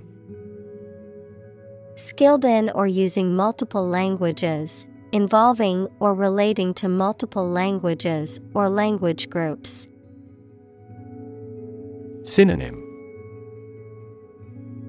Skilled 1.96 2.46
in 2.46 2.70
or 2.76 2.86
using 2.86 3.36
multiple 3.36 3.88
languages, 3.88 4.86
involving 5.12 5.88
or 6.00 6.14
relating 6.14 6.76
to 6.76 6.88
multiple 6.88 7.50
languages 7.50 8.40
or 8.54 8.70
language 8.70 9.32
groups. 9.32 9.88
Synonym. 12.24 12.78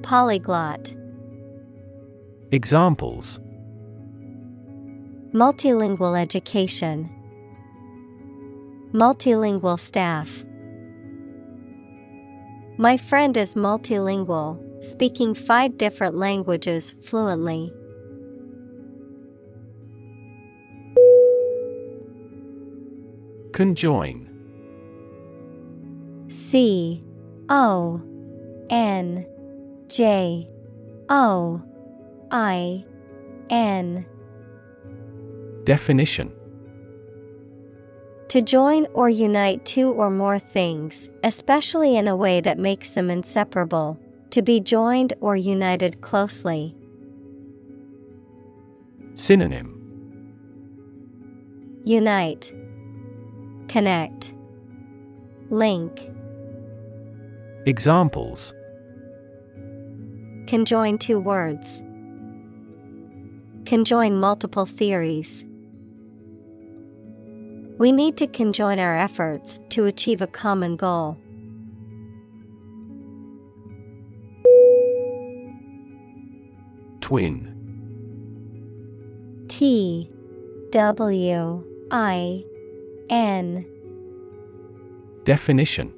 Polyglot. 0.02 0.94
Examples. 2.50 3.40
Multilingual 5.32 6.20
education. 6.20 7.08
Multilingual 8.92 9.78
staff. 9.78 10.44
My 12.76 12.98
friend 12.98 13.34
is 13.38 13.54
multilingual, 13.54 14.84
speaking 14.84 15.32
five 15.32 15.78
different 15.78 16.14
languages 16.14 16.94
fluently. 17.02 17.72
Conjoin. 23.52 24.28
C 26.28 27.02
O 27.53 28.00
N 28.70 29.26
J 29.88 30.48
O 31.11 31.62
I 32.30 32.84
N. 33.50 34.07
Definition. 35.64 36.32
To 38.28 38.40
join 38.40 38.86
or 38.94 39.11
unite 39.11 39.66
two 39.66 39.92
or 39.92 40.09
more 40.09 40.38
things, 40.38 41.11
especially 41.22 41.94
in 41.94 42.09
a 42.09 42.16
way 42.16 42.40
that 42.40 42.59
makes 42.59 42.90
them 42.90 43.11
inseparable, 43.11 44.00
to 44.30 44.40
be 44.40 44.59
joined 44.59 45.12
or 45.20 45.36
united 45.36 46.00
closely. 46.00 46.74
Synonym. 49.14 49.78
Unite, 51.84 52.50
Connect, 53.68 54.32
Link. 55.50 56.11
Examples 57.64 58.52
Conjoin 60.48 60.98
two 60.98 61.20
words. 61.20 61.80
Conjoin 63.64 64.18
multiple 64.18 64.66
theories. 64.66 65.44
We 67.78 67.92
need 67.92 68.16
to 68.16 68.26
conjoin 68.26 68.80
our 68.80 68.96
efforts 68.96 69.60
to 69.70 69.86
achieve 69.86 70.20
a 70.20 70.26
common 70.26 70.74
goal. 70.74 71.16
Twin 77.00 77.54
T 79.46 80.10
W 80.72 81.64
I 81.92 82.44
N 83.08 83.64
Definition 85.22 85.94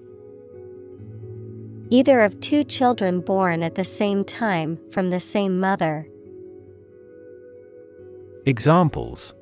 Either 1.90 2.22
of 2.22 2.40
two 2.40 2.64
children 2.64 3.20
born 3.20 3.62
at 3.62 3.74
the 3.74 3.84
same 3.84 4.24
time 4.24 4.78
from 4.90 5.10
the 5.10 5.20
same 5.20 5.60
mother. 5.60 6.08
Examples 8.46 9.34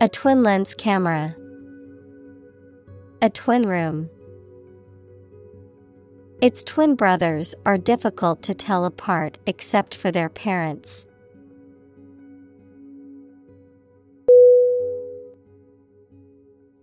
A 0.00 0.08
twin 0.08 0.42
lens 0.42 0.74
camera. 0.74 1.36
A 3.22 3.30
twin 3.30 3.66
room. 3.66 4.10
Its 6.42 6.62
twin 6.62 6.94
brothers 6.94 7.54
are 7.64 7.78
difficult 7.78 8.42
to 8.42 8.52
tell 8.52 8.84
apart 8.84 9.38
except 9.46 9.94
for 9.94 10.10
their 10.10 10.28
parents. 10.28 11.06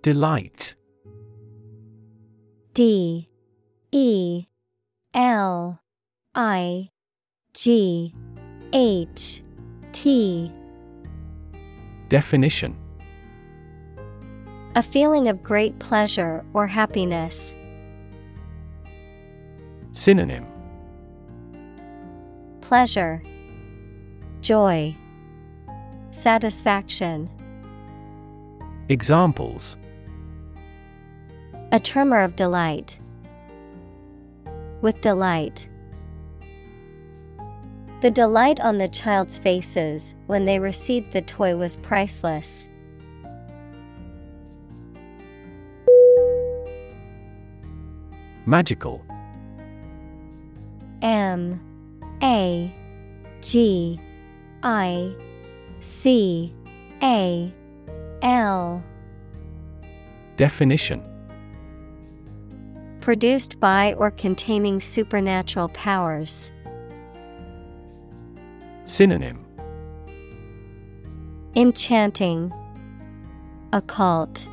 Delight 0.01 0.75
D 2.73 3.29
E 3.95 4.47
L 5.13 5.79
I 6.33 6.89
G 7.53 8.11
H 8.73 9.43
T 9.91 10.51
Definition 12.09 12.75
A 14.73 14.81
feeling 14.81 15.27
of 15.27 15.43
great 15.43 15.77
pleasure 15.77 16.43
or 16.55 16.65
happiness. 16.65 17.53
Synonym 19.91 20.47
Pleasure, 22.61 23.21
Joy, 24.41 24.95
Satisfaction. 26.09 27.29
Examples 28.89 29.77
A 31.71 31.79
tremor 31.79 32.21
of 32.21 32.35
delight. 32.35 32.97
With 34.83 34.99
delight. 34.99 35.69
The 38.01 38.11
delight 38.11 38.59
on 38.59 38.79
the 38.79 38.89
child's 38.89 39.37
faces 39.37 40.13
when 40.27 40.43
they 40.43 40.59
received 40.59 41.13
the 41.13 41.21
toy 41.21 41.55
was 41.55 41.77
priceless. 41.77 42.67
Magical 48.45 49.05
M 51.01 51.61
A 52.21 52.73
G 53.39 53.97
I 54.63 55.15
C 55.79 56.53
A 57.01 57.53
L 58.21 58.83
Definition 60.35 61.12
Produced 63.03 63.59
by 63.59 63.95
or 63.95 64.11
containing 64.11 64.79
supernatural 64.79 65.67
powers. 65.67 66.53
Synonym 68.85 69.45
Enchanting, 71.53 72.49
Occult, 73.73 74.47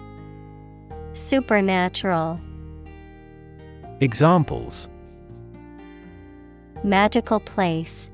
Supernatural. 1.12 2.40
Examples 4.00 4.88
Magical 6.82 7.38
place. 7.38 8.10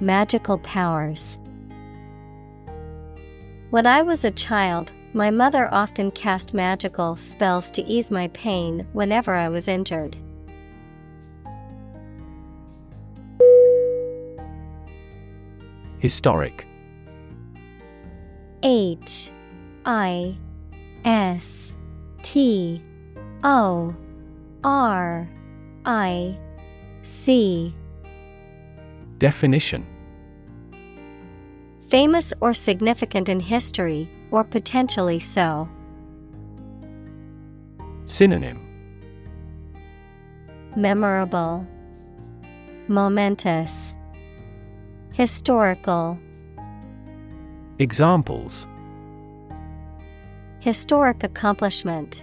Magical 0.00 0.56
powers. 0.60 1.38
When 3.68 3.86
I 3.86 4.00
was 4.00 4.24
a 4.24 4.30
child, 4.30 4.92
my 5.16 5.30
mother 5.30 5.72
often 5.72 6.10
cast 6.10 6.52
magical 6.52 7.16
spells 7.16 7.70
to 7.70 7.82
ease 7.84 8.10
my 8.10 8.28
pain 8.28 8.86
whenever 8.92 9.34
I 9.34 9.48
was 9.48 9.66
injured. 9.66 10.14
Historic. 16.00 16.66
H 18.62 19.30
I 19.86 20.36
S 21.06 21.72
T 22.22 22.82
O 23.42 23.96
R 24.62 25.28
I 25.86 26.38
C. 27.04 27.74
Definition. 29.16 29.86
Famous 31.88 32.34
or 32.42 32.52
significant 32.52 33.30
in 33.30 33.40
history, 33.40 34.10
or 34.30 34.44
potentially 34.44 35.18
so. 35.18 35.68
Synonym 38.06 38.60
Memorable, 40.76 41.66
Momentous, 42.88 43.94
Historical. 45.14 46.18
Examples 47.78 48.66
Historic 50.60 51.22
accomplishment. 51.24 52.22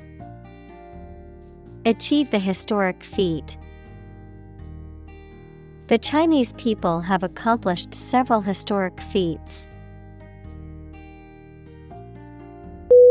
Achieve 1.85 2.29
the 2.31 2.39
historic 2.39 3.03
feat. 3.03 3.57
The 5.87 5.97
Chinese 5.97 6.53
people 6.53 7.01
have 7.01 7.23
accomplished 7.23 7.93
several 7.93 8.41
historic 8.41 8.99
feats. 9.01 9.67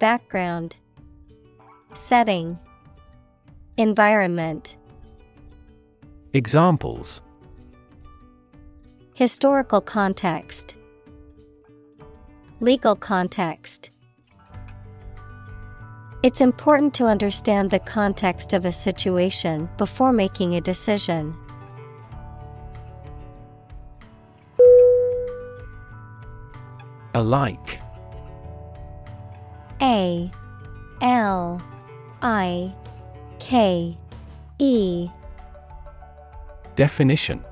Background 0.00 0.76
Setting 1.92 2.58
Environment. 3.76 4.78
Examples. 6.32 7.20
Historical 9.12 9.82
context. 9.82 10.74
Legal 12.60 12.96
context. 12.96 13.90
It's 16.22 16.40
important 16.40 16.94
to 16.94 17.04
understand 17.04 17.70
the 17.70 17.80
context 17.80 18.54
of 18.54 18.64
a 18.64 18.72
situation 18.72 19.68
before 19.76 20.14
making 20.14 20.54
a 20.54 20.62
decision. 20.62 21.36
Alike 27.12 27.82
A 29.82 30.30
L 31.00 31.60
I 32.20 32.74
K 33.38 33.96
E 34.58 35.08
Definition 36.76 37.42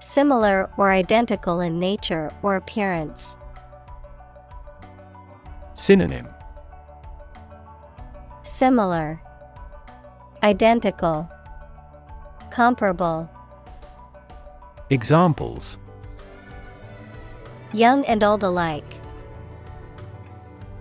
Similar 0.00 0.70
or 0.78 0.90
identical 0.90 1.60
in 1.60 1.78
nature 1.78 2.30
or 2.42 2.56
appearance. 2.56 3.36
Synonym 5.74 6.26
Similar, 8.42 9.22
Identical, 10.42 11.30
Comparable. 12.50 13.30
Examples 14.88 15.78
Young 17.72 18.04
and 18.06 18.24
old 18.24 18.42
alike. 18.42 18.99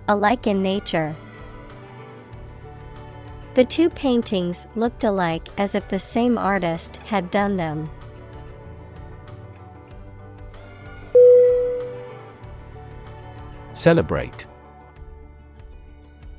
Alike 0.10 0.48
in 0.48 0.64
nature. 0.64 1.16
The 3.54 3.64
two 3.64 3.92
paintings 3.92 4.66
looked 4.76 5.04
alike 5.04 5.48
as 5.60 5.76
if 5.76 5.88
the 5.88 6.00
same 6.00 6.36
artist 6.36 6.98
had 6.98 7.30
done 7.30 7.58
them. 7.58 7.92
Celebrate 13.74 14.48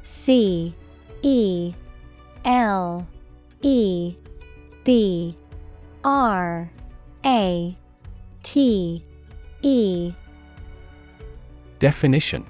C 0.02 0.74
E 1.22 1.72
L 2.44 3.06
E 3.62 4.16
B 4.82 5.36
R 6.02 6.68
A 7.24 7.78
T 8.42 9.04
E 9.62 10.12
Definition 11.78 12.49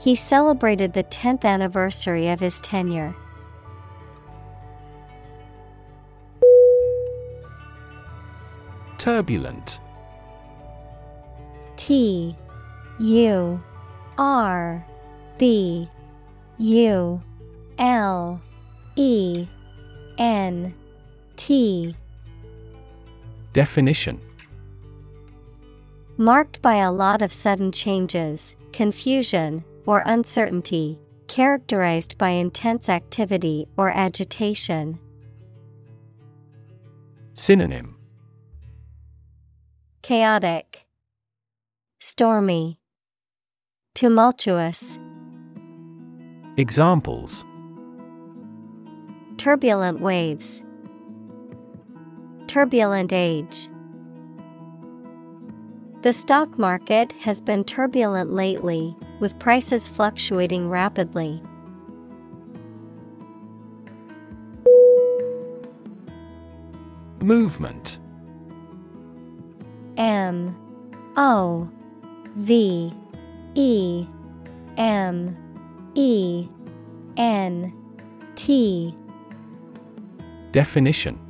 He 0.00 0.14
celebrated 0.14 0.94
the 0.94 1.04
10th 1.04 1.44
anniversary 1.44 2.28
of 2.28 2.40
his 2.40 2.58
tenure. 2.62 3.14
Turbulent. 8.96 9.78
T 11.76 12.34
U 12.98 13.62
R 14.16 14.86
B 15.36 15.88
U 16.58 17.22
L 17.78 18.40
E 18.96 19.46
N 20.18 20.74
T. 21.36 21.94
Definition. 23.52 24.18
Marked 26.16 26.62
by 26.62 26.76
a 26.76 26.92
lot 26.92 27.20
of 27.20 27.32
sudden 27.32 27.72
changes, 27.72 28.56
confusion, 28.72 29.64
or 29.86 30.02
uncertainty, 30.06 30.98
characterized 31.28 32.18
by 32.18 32.30
intense 32.30 32.88
activity 32.88 33.66
or 33.76 33.90
agitation. 33.90 34.98
Synonym. 37.34 37.96
Chaotic, 40.02 40.86
Stormy, 41.98 42.80
Tumultuous, 43.94 44.98
Examples. 46.56 47.44
Turbulent 49.38 50.00
waves, 50.00 50.62
Turbulent 52.48 53.12
age. 53.12 53.68
The 56.02 56.14
stock 56.14 56.58
market 56.58 57.12
has 57.20 57.42
been 57.42 57.62
turbulent 57.62 58.32
lately, 58.32 58.96
with 59.18 59.38
prices 59.38 59.86
fluctuating 59.86 60.70
rapidly. 60.70 61.42
Movement. 67.20 67.98
M. 69.98 70.56
O. 71.18 71.68
V. 72.36 72.94
E. 73.54 74.06
M. 74.78 75.36
E. 75.94 76.48
N. 77.18 77.74
T. 78.36 78.96
Definition 80.50 81.29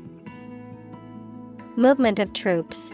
Movement 1.81 2.19
of 2.19 2.31
troops. 2.33 2.91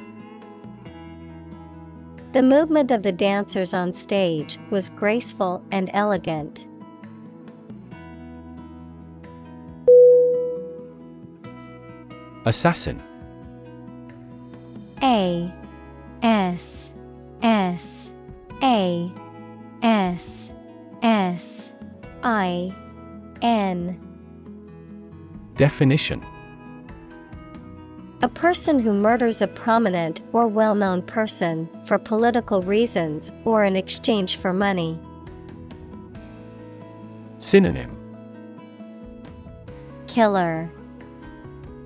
The 2.32 2.42
movement 2.42 2.90
of 2.90 3.04
the 3.04 3.12
dancers 3.12 3.74
on 3.74 3.92
stage 3.92 4.58
was 4.70 4.88
graceful 4.92 5.62
and 5.74 5.90
elegant. 5.94 6.68
Assassin 12.46 13.04
A 15.04 15.54
S 16.24 16.94
S 17.42 18.10
A 18.64 19.12
S 19.84 20.52
S 21.02 21.74
I 22.24 22.74
N 23.42 24.00
Definition 25.58 26.26
A 28.24 28.28
person 28.28 28.80
who 28.80 28.94
murders 28.94 29.44
a 29.44 29.48
prominent 29.48 30.22
or 30.34 30.48
well 30.48 30.74
known 30.74 31.04
person 31.04 31.70
for 31.86 32.00
political 32.00 32.64
reasons 32.64 33.32
or 33.46 33.64
in 33.64 33.76
exchange 33.76 34.38
for 34.38 34.54
money. 34.54 35.00
Synonym 37.38 37.96
Killer, 40.08 40.68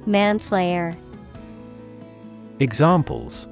Manslayer, 0.05 0.95
Examples 2.61 3.49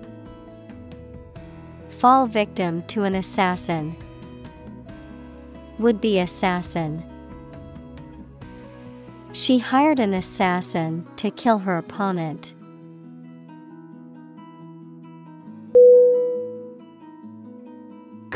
Fall 1.90 2.28
victim 2.28 2.82
to 2.84 3.04
an 3.04 3.16
assassin. 3.16 3.98
Would 5.80 6.00
be 6.00 6.20
assassin. 6.20 7.04
She 9.34 9.58
hired 9.60 10.00
an 10.00 10.14
assassin 10.14 11.06
to 11.18 11.30
kill 11.30 11.58
her 11.58 11.78
opponent. 11.78 12.54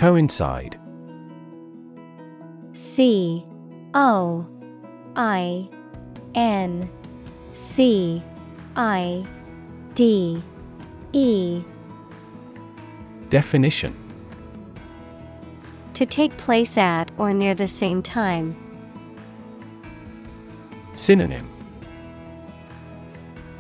Coincide. 0.04 0.78
C 2.74 3.46
O 3.94 4.46
I 5.16 5.70
N 6.36 6.90
C 7.54 8.22
I 8.76 9.26
D 9.94 10.44
E. 11.14 11.64
Definition. 13.30 13.96
To 15.94 16.06
take 16.06 16.36
place 16.36 16.78
at 16.78 17.10
or 17.18 17.34
near 17.34 17.56
the 17.56 17.70
same 17.70 18.02
time. 18.02 18.58
Synonym. 20.96 21.50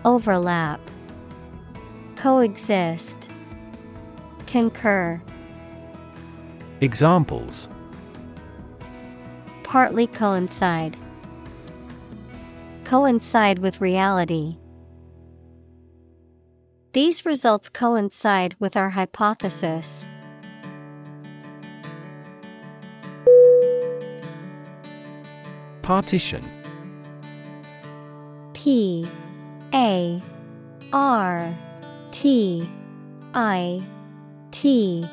Overlap. 0.04 0.82
Coexist. 2.18 3.30
Concur 4.46 5.22
Examples 6.84 7.70
Partly 9.64 10.06
coincide. 10.06 10.98
Coincide 12.84 13.60
with 13.60 13.80
reality. 13.80 14.58
These 16.92 17.26
results 17.26 17.70
coincide 17.70 18.58
with 18.60 18.76
our 18.76 18.90
hypothesis. 18.90 20.06
Partition 25.84 26.44
P 28.54 29.08
A 29.74 30.22
R 30.92 31.58
T 32.12 32.70
I 33.34 33.82
T 34.52 35.08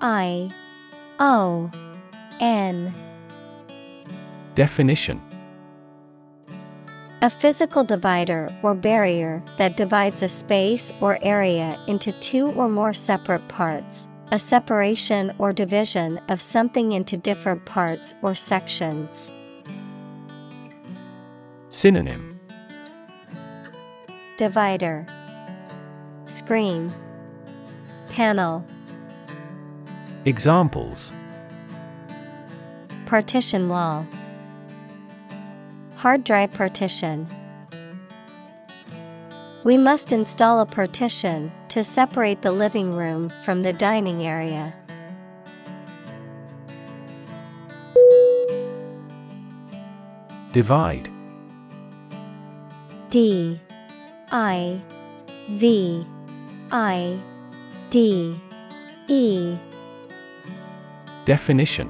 I 0.00 0.50
O 1.20 1.70
N. 2.40 2.94
Definition. 4.54 5.20
A 7.20 7.28
physical 7.28 7.84
divider 7.84 8.48
or 8.62 8.74
barrier 8.74 9.42
that 9.58 9.76
divides 9.76 10.22
a 10.22 10.28
space 10.28 10.90
or 11.02 11.18
area 11.20 11.78
into 11.86 12.12
two 12.20 12.52
or 12.52 12.70
more 12.70 12.94
separate 12.94 13.46
parts. 13.48 14.08
A 14.32 14.38
separation 14.38 15.34
or 15.36 15.52
division 15.52 16.18
of 16.30 16.40
something 16.40 16.92
into 16.92 17.18
different 17.18 17.66
parts 17.66 18.14
or 18.22 18.34
sections. 18.34 19.30
Synonym. 21.68 22.40
Divider. 24.38 25.06
Screen. 26.24 26.94
Panel 28.08 28.64
Examples. 30.26 31.12
Partition 33.06 33.70
wall. 33.70 34.06
Hard 35.96 36.24
drive 36.24 36.52
partition. 36.52 37.26
We 39.64 39.78
must 39.78 40.12
install 40.12 40.60
a 40.60 40.66
partition 40.66 41.50
to 41.68 41.82
separate 41.82 42.42
the 42.42 42.52
living 42.52 42.92
room 42.92 43.30
from 43.44 43.62
the 43.62 43.72
dining 43.72 44.26
area. 44.26 44.74
Divide. 50.52 51.08
D. 53.08 53.58
I. 54.30 54.82
V. 55.48 56.06
I. 56.70 57.18
D. 57.88 58.38
E 59.08 59.58
Definition 61.30 61.88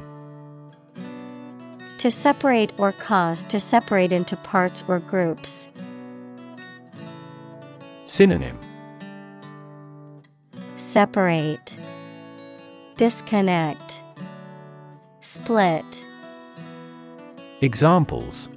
To 1.97 2.11
separate 2.11 2.75
or 2.77 2.93
cause 2.93 3.47
to 3.47 3.59
separate 3.59 4.13
into 4.13 4.37
parts 4.37 4.85
or 4.87 4.99
groups. 4.99 5.67
Synonym 8.05 8.59
Separate, 10.77 11.79
Disconnect, 12.99 14.03
Split. 15.23 16.05
Examples 17.63 18.51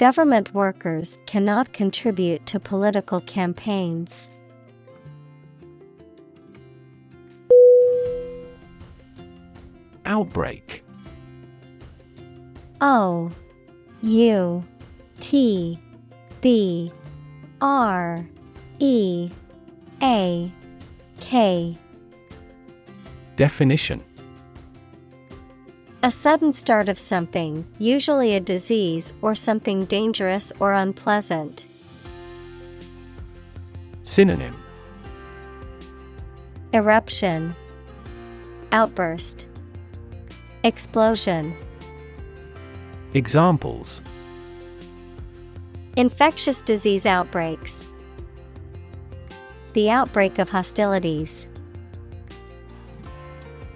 Government 0.00 0.54
workers 0.54 1.18
cannot 1.26 1.74
contribute 1.74 2.46
to 2.46 2.58
political 2.58 3.20
campaigns. 3.20 4.30
Outbreak. 10.06 10.82
O 12.80 13.30
U 14.00 14.64
T 15.20 15.78
B 16.40 16.90
R 17.60 18.26
E 18.78 19.30
A 20.02 20.50
K. 21.20 21.76
Definition 23.36 24.02
A 26.02 26.10
sudden 26.10 26.54
start 26.54 26.88
of 26.88 26.98
something, 26.98 27.66
usually 27.78 28.34
a 28.34 28.40
disease 28.40 29.12
or 29.20 29.34
something 29.34 29.84
dangerous 29.84 30.50
or 30.58 30.72
unpleasant. 30.72 31.66
Synonym 34.02 34.56
Eruption, 36.72 37.54
Outburst, 38.72 39.46
Explosion. 40.64 41.54
Examples 43.12 44.00
Infectious 45.98 46.62
disease 46.62 47.04
outbreaks. 47.04 47.84
The 49.74 49.90
outbreak 49.90 50.38
of 50.38 50.48
hostilities. 50.48 51.46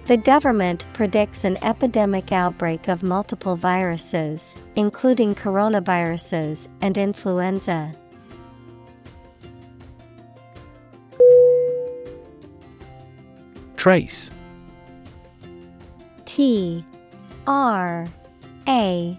The 0.05 0.17
government 0.17 0.85
predicts 0.93 1.45
an 1.45 1.57
epidemic 1.63 2.31
outbreak 2.31 2.87
of 2.87 3.01
multiple 3.01 3.55
viruses, 3.55 4.55
including 4.75 5.33
coronaviruses 5.33 6.67
and 6.79 6.95
influenza. 6.95 7.91
Trace 13.75 14.29
T 16.25 16.85
R 17.47 18.05
A 18.67 19.17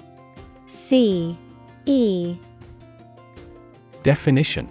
C 0.68 1.37
E 1.84 2.37
Definition 4.05 4.70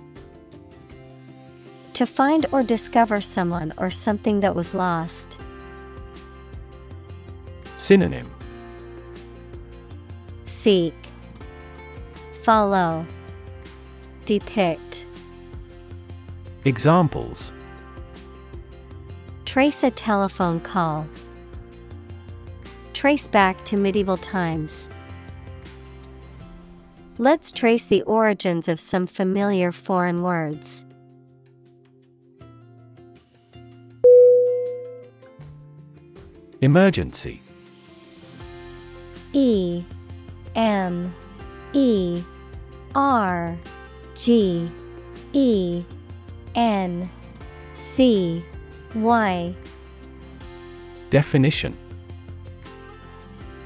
To 1.93 2.05
find 2.05 2.45
or 2.53 2.63
discover 2.63 3.19
someone 3.19 3.73
or 3.77 3.91
something 3.91 4.39
that 4.39 4.55
was 4.55 4.73
lost. 4.73 5.41
Synonym 7.85 8.27
Seek, 10.45 10.95
Follow, 12.41 13.05
Depict. 14.25 15.05
Examples 16.63 17.53
Trace 19.45 19.83
a 19.83 19.91
telephone 19.91 20.59
call. 20.61 21.05
Trace 22.93 23.27
back 23.27 23.63
to 23.65 23.77
medieval 23.77 24.17
times. 24.17 24.89
Let's 27.19 27.51
trace 27.51 27.85
the 27.85 28.01
origins 28.01 28.67
of 28.67 28.79
some 28.79 29.05
familiar 29.05 29.71
foreign 29.71 30.23
words. 30.23 30.87
Emergency 36.61 37.43
E 39.35 39.83
M 40.55 41.13
E 41.73 42.23
R 42.95 43.57
G 44.15 44.71
E 45.33 45.83
N 46.55 47.09
C 47.73 48.43
Y 48.95 49.53
Definition. 51.09 51.77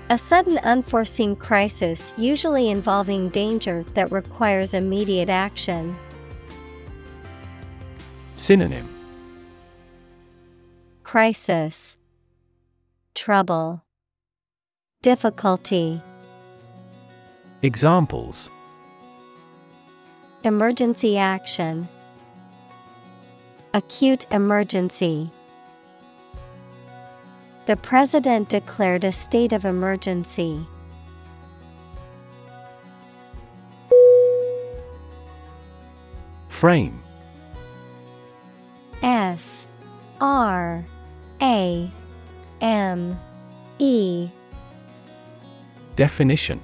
A 0.10 0.18
sudden 0.18 0.58
unforeseen 0.60 1.36
crisis 1.36 2.14
usually 2.18 2.70
involving 2.70 3.30
danger 3.30 3.86
that 3.94 4.12
requires 4.12 4.74
immediate 4.74 5.30
action. 5.30 5.96
Synonym. 8.34 8.90
Crisis. 11.04 11.96
Trouble 13.14 13.84
Difficulty. 15.02 16.02
Examples. 17.62 18.50
Emergency 20.44 21.18
action. 21.18 21.88
Acute 23.74 24.26
emergency. 24.30 25.32
The 27.66 27.78
President 27.78 28.50
declared 28.50 29.06
a 29.06 29.14
state 29.14 29.54
of 29.54 29.64
emergency. 29.64 30.68
Frame. 36.50 37.02
F 39.02 39.66
R 40.20 40.84
A 41.42 41.90
M 42.60 43.18
E 43.78 44.30
Definition. 46.00 46.62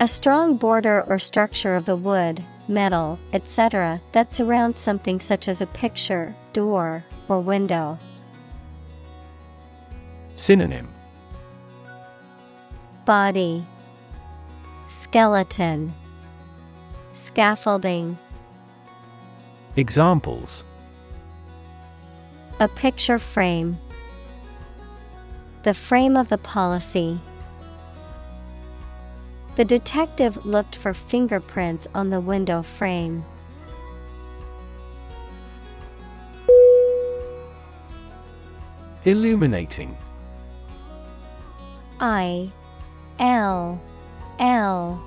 A 0.00 0.08
strong 0.08 0.56
border 0.56 1.04
or 1.06 1.20
structure 1.20 1.76
of 1.76 1.84
the 1.84 1.94
wood, 1.94 2.42
metal, 2.66 3.16
etc., 3.32 4.00
that 4.10 4.32
surrounds 4.32 4.76
something 4.76 5.20
such 5.20 5.46
as 5.46 5.60
a 5.60 5.66
picture, 5.66 6.34
door, 6.52 7.04
or 7.28 7.38
window. 7.38 7.96
Synonym. 10.34 10.88
Body. 13.04 13.64
Skeleton. 14.88 15.94
Scaffolding. 17.12 18.18
Examples. 19.76 20.64
A 22.58 22.66
picture 22.66 23.20
frame 23.20 23.78
The 25.62 25.74
frame 25.74 26.16
of 26.16 26.28
the 26.28 26.38
policy. 26.38 27.20
The 29.56 29.64
detective 29.64 30.46
looked 30.46 30.76
for 30.76 30.94
fingerprints 30.94 31.88
on 31.94 32.10
the 32.10 32.20
window 32.20 32.62
frame. 32.62 33.24
Illuminating 39.04 39.96
I 41.98 42.52
L 43.18 43.80
L 44.38 45.04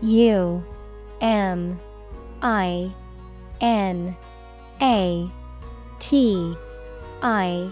U 0.00 0.64
M 1.20 1.78
I 2.40 2.90
N 3.60 4.16
A 4.80 5.30
T 5.98 6.56
I 7.22 7.70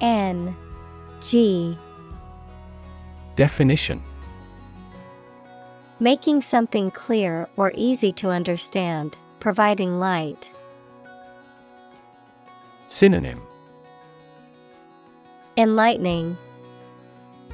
N 0.00 0.56
G. 1.20 1.76
Definition. 3.36 4.02
Making 5.98 6.40
something 6.40 6.90
clear 6.90 7.48
or 7.56 7.72
easy 7.74 8.10
to 8.12 8.30
understand, 8.30 9.16
providing 9.38 10.00
light. 10.00 10.50
Synonym. 12.88 13.40
Enlightening, 15.56 16.38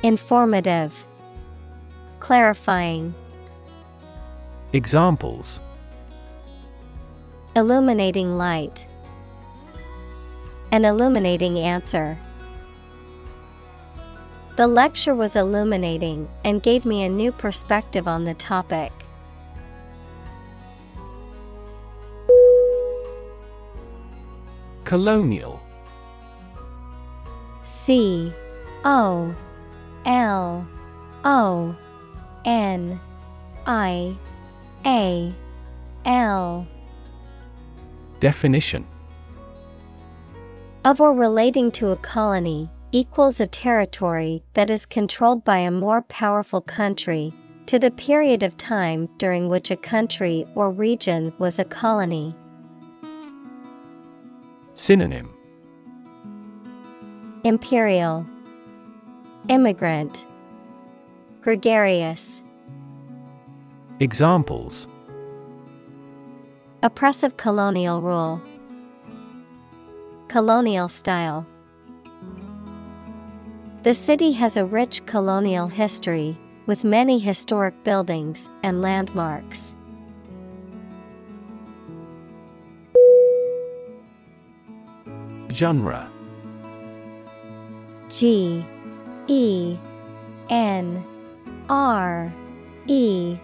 Informative, 0.03 1.05
Clarifying, 2.21 3.14
Examples. 4.73 5.61
Illuminating 7.55 8.37
light. 8.37 8.87
An 10.71 10.85
illuminating 10.85 11.59
answer. 11.59 12.19
The 14.57 14.66
lecture 14.66 15.14
was 15.14 15.36
illuminating 15.36 16.30
and 16.42 16.62
gave 16.62 16.86
me 16.86 17.04
a 17.04 17.11
new 17.11 17.30
perspective 17.30 18.09
on 18.09 18.24
the 18.24 18.32
topic. 18.32 18.90
Colonial. 24.84 25.61
C 27.64 28.32
O 28.82 29.34
L 30.07 30.66
O 31.22 31.76
N 32.46 32.98
I 33.66 34.16
A 34.86 35.34
L. 36.07 36.66
Definition. 38.20 38.86
Of 40.82 41.02
or 41.02 41.12
relating 41.12 41.70
to 41.72 41.90
a 41.90 41.96
colony 41.96 42.70
equals 42.93 43.41
a 43.41 43.47
territory 43.47 44.43
that 44.55 44.70
is 44.70 44.87
controlled 44.87 45.45
by 45.45 45.59
a 45.59 45.70
more 45.70 46.03
powerful 46.03 46.61
country. 46.61 47.32
To 47.66 47.80
the 47.80 47.91
period 47.91 48.45
of 48.45 48.57
time 48.57 49.09
during 49.18 49.49
which 49.49 49.72
a 49.72 49.76
country 49.76 50.47
or 50.55 50.70
region 50.70 51.32
was 51.39 51.59
a 51.59 51.64
colony. 51.64 52.34
Synonym. 54.74 55.30
Imperial. 57.43 58.24
Immigrant. 59.49 60.24
Gregarious. 61.41 62.41
Examples. 63.99 64.87
Oppressive 66.84 67.37
colonial 67.37 68.01
rule. 68.01 68.41
Colonial 70.28 70.89
style 70.89 71.47
The 73.87 73.95
city 73.95 74.32
has 74.32 74.57
a 74.57 74.64
rich 74.64 75.07
colonial 75.07 75.68
history 75.68 76.37
with 76.66 76.82
many 76.82 77.20
historic 77.20 77.84
buildings 77.84 78.49
and 78.64 78.82
landmarks. 78.82 79.76
Genre. 85.53 86.11
G 88.09 88.66
E 89.28 89.78
N 90.51 91.05
R 91.68 92.34
E. 92.89 93.39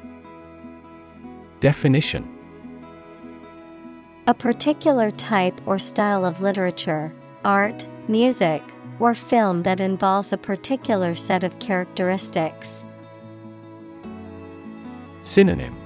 Definition. 1.60 2.28
A 4.26 4.34
particular 4.34 5.12
type 5.12 5.60
or 5.66 5.78
style 5.78 6.24
of 6.24 6.40
literature, 6.40 7.14
art, 7.44 7.86
music, 8.08 8.60
or 9.02 9.14
film 9.14 9.64
that 9.64 9.80
involves 9.80 10.32
a 10.32 10.38
particular 10.38 11.12
set 11.12 11.42
of 11.42 11.58
characteristics. 11.58 12.84
Synonym 15.24 15.76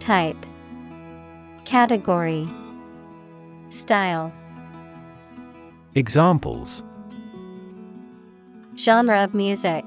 Type 0.00 0.46
Category 1.66 2.48
Style 3.68 4.32
Examples 5.94 6.82
Genre 8.74 9.22
of 9.22 9.34
music, 9.34 9.84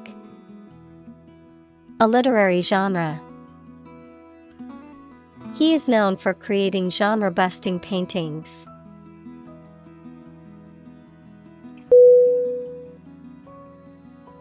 a 2.00 2.08
literary 2.08 2.62
genre. 2.62 3.20
He 5.56 5.74
is 5.74 5.90
known 5.90 6.18
for 6.18 6.36
creating 6.36 6.92
genre 6.92 7.32
busting 7.32 7.80
paintings. 7.80 8.68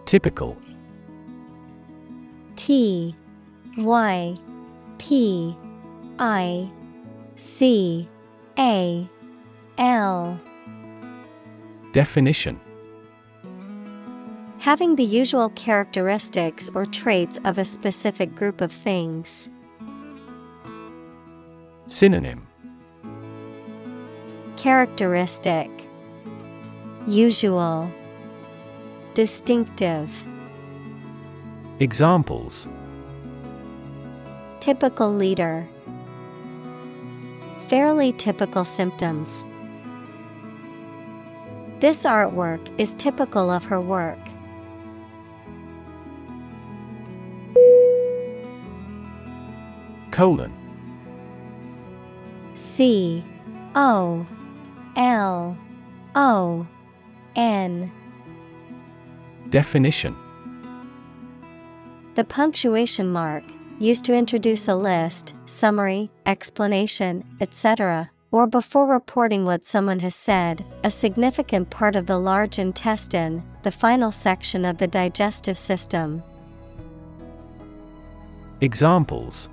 Typical. 0.05 0.57
T 2.57 3.15
Y 3.79 4.39
P 4.99 5.57
I 6.19 6.71
C 7.37 8.09
A 8.59 9.09
L. 9.79 10.41
Definition. 11.93 12.61
Having 14.59 14.97
the 14.97 15.05
usual 15.05 15.51
characteristics 15.51 16.71
or 16.75 16.87
traits 16.87 17.39
of 17.45 17.59
a 17.59 17.65
specific 17.65 18.35
group 18.35 18.61
of 18.61 18.73
things. 18.73 19.51
Synonym. 21.87 22.47
Characteristic. 24.57 25.71
Usual 27.07 27.91
Distinctive. 29.15 30.25
Examples. 31.79 32.67
Typical 34.59 35.15
leader. 35.15 35.69
Fairly 37.69 38.13
typical 38.15 38.65
symptoms. 38.65 39.45
This 41.79 42.03
artwork 42.03 42.61
is 42.77 42.95
typical 42.95 43.51
of 43.51 43.65
her 43.67 43.81
work. 43.81 44.19
Colon. 50.11 50.53
C 52.57 53.25
O 53.77 54.27
L 54.97 55.57
O 56.17 56.67
N 57.37 57.93
Definition 59.55 60.17
The 62.17 62.25
punctuation 62.25 63.13
mark 63.13 63.45
used 63.79 64.05
to 64.07 64.13
introduce 64.13 64.67
a 64.67 64.75
list, 64.75 65.33
summary, 65.47 66.11
explanation, 66.27 67.23
etc., 67.41 68.11
or 68.33 68.49
before 68.49 68.89
reporting 68.89 69.45
what 69.45 69.63
someone 69.63 70.01
has 70.01 70.17
said, 70.17 70.65
a 70.83 70.91
significant 70.91 71.71
part 71.71 71.95
of 71.95 72.07
the 72.07 72.19
large 72.19 72.59
intestine, 72.59 73.45
the 73.63 73.71
final 73.71 74.11
section 74.11 74.65
of 74.65 74.79
the 74.79 74.89
digestive 74.89 75.57
system. 75.57 76.25
Examples 78.61 79.49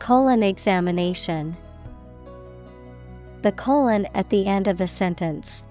Colon 0.00 0.42
examination. 0.42 1.56
The 3.40 3.52
colon 3.52 4.06
at 4.12 4.28
the 4.28 4.46
end 4.46 4.68
of 4.68 4.76
the 4.76 4.86
sentence. 4.86 5.64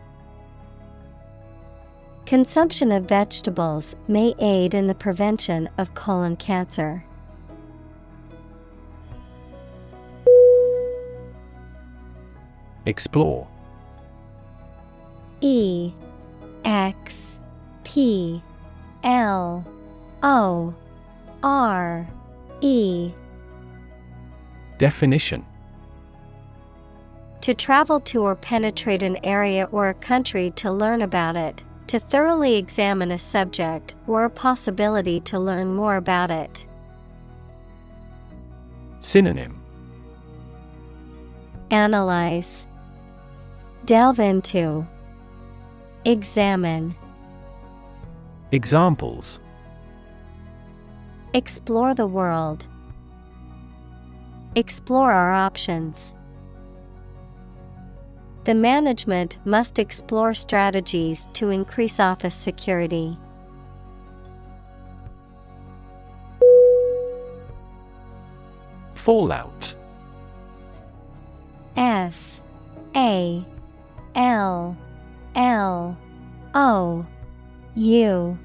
Consumption 2.32 2.94
of 2.94 3.04
vegetables 3.04 3.94
may 4.08 4.34
aid 4.40 4.74
in 4.74 4.88
the 4.88 4.96
prevention 4.96 5.68
of 5.78 5.94
colon 5.96 6.38
cancer. 6.38 7.04
Explore. 12.86 13.50
E 15.42 15.92
X 16.64 17.38
P 17.84 18.42
L 19.04 19.66
O 20.24 20.74
R 21.44 22.08
E. 22.62 23.12
Definition. 24.78 25.46
To 27.42 27.54
travel 27.54 28.00
to 28.00 28.24
or 28.24 28.38
penetrate 28.38 29.04
an 29.04 29.18
area 29.26 29.68
or 29.70 29.90
a 29.90 29.94
country 29.94 30.50
to 30.52 30.72
learn 30.72 31.02
about 31.02 31.36
it, 31.36 31.62
to 31.88 32.00
thoroughly 32.00 32.56
examine 32.56 33.12
a 33.12 33.18
subject 33.18 33.96
or 34.08 34.24
a 34.24 34.30
possibility 34.30 35.20
to 35.22 35.40
learn 35.40 35.74
more 35.74 35.96
about 35.96 36.32
it. 36.32 36.66
Synonym. 39.00 39.62
Analyze, 41.72 42.68
Delve 43.86 44.20
into, 44.20 44.86
Examine, 46.06 46.96
Examples. 48.52 49.40
Explore 51.34 51.94
the 51.94 52.08
world, 52.08 52.68
Explore 54.56 55.12
our 55.12 55.32
options. 55.32 56.14
The 58.44 58.56
management 58.56 59.38
must 59.46 59.78
explore 59.78 60.34
strategies 60.34 61.28
to 61.34 61.50
increase 61.50 62.00
office 62.00 62.34
security. 62.34 63.18
Fallout. 68.96 69.76
F. 71.78 72.42
A. 72.96 73.46
L. 74.16 74.78
L. 75.36 75.98
O. 76.56 77.06
U. 77.76 78.40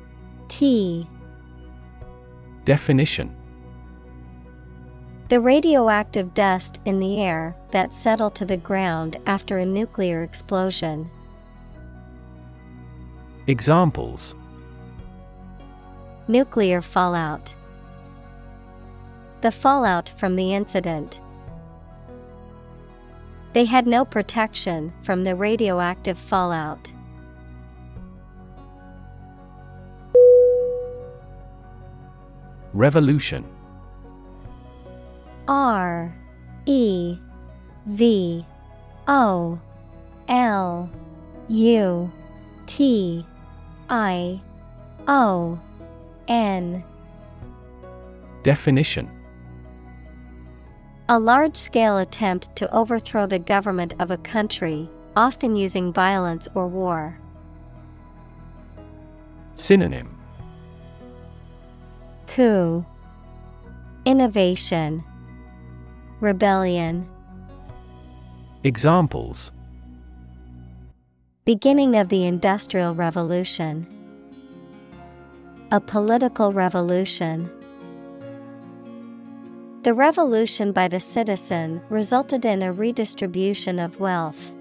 T. 0.49 1.09
Definition 2.65 3.35
The 5.29 5.41
radioactive 5.41 6.35
dust 6.35 6.81
in 6.85 7.01
the 7.01 7.21
air 7.21 7.57
that 7.73 7.93
settle 7.93 8.31
to 8.31 8.45
the 8.45 8.57
ground 8.57 9.17
after 9.27 9.59
a 9.59 9.67
nuclear 9.67 10.23
explosion. 10.23 11.11
Examples 13.49 14.37
Nuclear 16.29 16.81
fallout. 16.81 17.57
The 19.41 19.51
fallout 19.51 20.09
from 20.11 20.37
the 20.37 20.55
incident. 20.55 21.21
They 23.53 23.65
had 23.65 23.89
no 23.89 24.05
protection 24.05 24.93
from 25.03 25.25
the 25.25 25.35
radioactive 25.35 26.19
fallout. 26.19 26.93
Revolution 32.73 33.45
R 35.49 36.15
E 36.67 37.19
V 37.87 38.45
O 39.07 39.61
L 40.29 40.91
U 41.49 42.13
T 42.67 43.25
I 43.89 44.41
O 45.07 45.61
N 46.29 46.85
Definition. 48.43 49.11
A 51.09 51.19
large 51.19 51.57
scale 51.57 51.99
attempt 51.99 52.55
to 52.57 52.73
overthrow 52.75 53.27
the 53.27 53.39
government 53.39 53.95
of 54.01 54.11
a 54.11 54.17
country, 54.19 54.89
often 55.15 55.55
using 55.55 55.93
violence 55.93 56.49
or 56.55 56.67
war. 56.67 57.19
Synonym. 59.55 60.17
Coup. 62.27 62.85
Innovation 64.05 65.05
Rebellion 66.27 67.09
Examples 68.65 69.53
Beginning 71.45 71.95
of 71.95 72.09
the 72.09 72.25
Industrial 72.25 72.97
Revolution 72.97 73.87
A 75.71 75.79
political 75.79 76.53
revolution. 76.53 77.49
The 79.85 79.95
revolution 79.95 80.73
by 80.73 80.89
the 80.89 80.99
citizen 80.99 81.81
resulted 81.91 82.45
in 82.45 82.61
a 82.61 82.73
redistribution 82.73 83.79
of 83.79 84.01
wealth. 84.01 84.53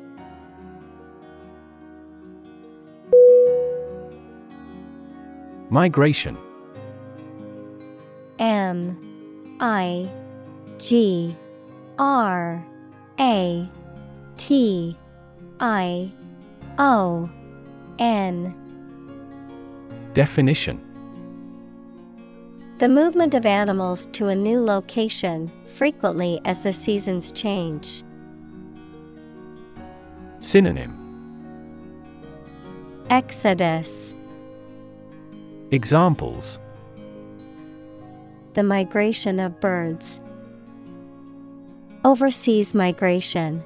Migration 5.71 6.37
M 8.37 9.57
I 9.59 10.07
G 10.77 11.35
R 11.97 12.65
A 13.19 13.69
T 14.37 14.97
I 15.59 16.11
O 16.77 17.29
N 17.99 18.53
Definition 20.13 20.81
The 22.79 22.89
movement 22.89 23.33
of 23.33 23.45
animals 23.45 24.07
to 24.13 24.27
a 24.27 24.35
new 24.35 24.61
location, 24.63 25.51
frequently 25.65 26.41
as 26.43 26.63
the 26.63 26.73
seasons 26.73 27.31
change. 27.31 28.03
Synonym 30.39 31.01
Exodus 33.09 34.13
Examples 35.71 36.59
The 38.53 38.63
migration 38.63 39.39
of 39.39 39.59
birds. 39.59 40.21
Overseas 42.05 42.75
migration. 42.75 43.63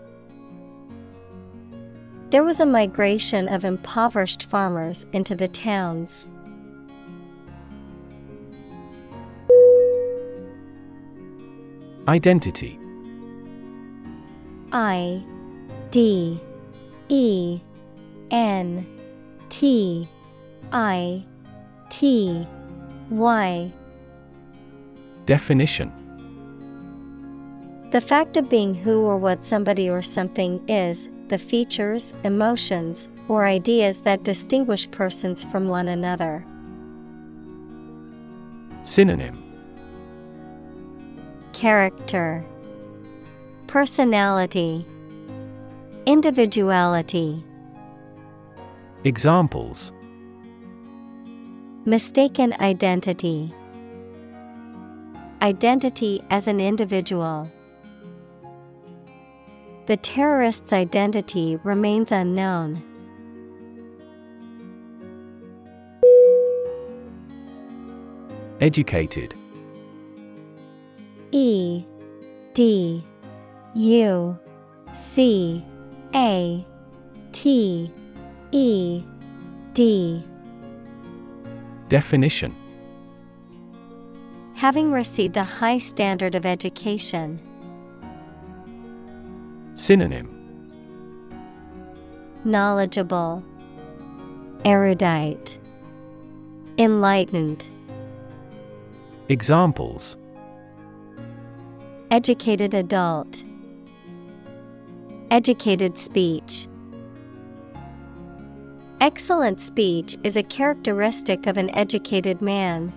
There 2.30 2.46
was 2.46 2.62
a 2.62 2.66
migration 2.66 3.50
of 3.50 3.66
impoverished 3.66 4.44
farmers 4.46 5.06
into 5.12 5.36
the 5.36 5.50
towns. 5.50 6.26
Identity 12.08 12.80
I 14.72 15.22
D 15.92 16.40
E 17.10 17.60
N 18.32 18.88
T 19.50 20.08
I 20.72 21.26
T 21.90 22.48
Y 23.10 23.74
Definition 25.26 25.99
The 27.92 28.02
fact 28.02 28.38
of 28.38 28.50
being 28.50 28.76
who 28.76 29.02
or 29.02 29.18
what 29.18 29.44
somebody 29.44 29.90
or 29.90 30.04
something 30.04 30.62
is, 30.70 31.10
the 31.28 31.40
features, 31.40 32.14
emotions, 32.24 33.10
or 33.28 33.48
ideas 33.48 34.02
that 34.02 34.24
distinguish 34.24 34.90
persons 34.92 35.44
from 35.44 35.68
one 35.68 35.88
another. 35.88 36.46
Synonym. 38.84 39.44
Character. 41.54 42.46
Personality. 43.66 44.86
Individuality. 46.06 47.44
Examples. 49.04 49.92
Mistaken 51.86 52.54
identity. 52.60 53.52
Identity 55.42 56.22
as 56.30 56.48
an 56.48 56.60
individual. 56.60 57.50
The 59.90 59.98
terrorist's 59.98 60.72
identity 60.72 61.56
remains 61.64 62.12
unknown. 62.12 62.84
Educated 68.62 69.34
E 71.32 71.84
D 72.54 73.04
U 73.74 74.38
C 74.94 75.66
A 76.14 76.64
T 77.32 77.92
E 78.52 79.04
D 79.74 80.24
Definition 81.88 82.56
Having 84.54 84.92
received 84.92 85.36
a 85.36 85.44
high 85.44 85.80
standard 85.80 86.36
of 86.36 86.46
education. 86.46 87.42
Synonym. 89.80 90.28
Knowledgeable, 92.44 93.42
Erudite, 94.66 95.58
Enlightened, 96.78 97.70
Examples. 99.30 100.18
Educated 102.12 102.74
adult, 102.74 103.46
Educated 105.32 105.98
speech. 105.98 106.68
Excellent 109.00 109.62
speech 109.62 110.18
is 110.26 110.36
a 110.36 110.44
characteristic 110.44 111.48
of 111.48 111.56
an 111.56 111.70
educated 111.70 112.42
man. 112.42 112.92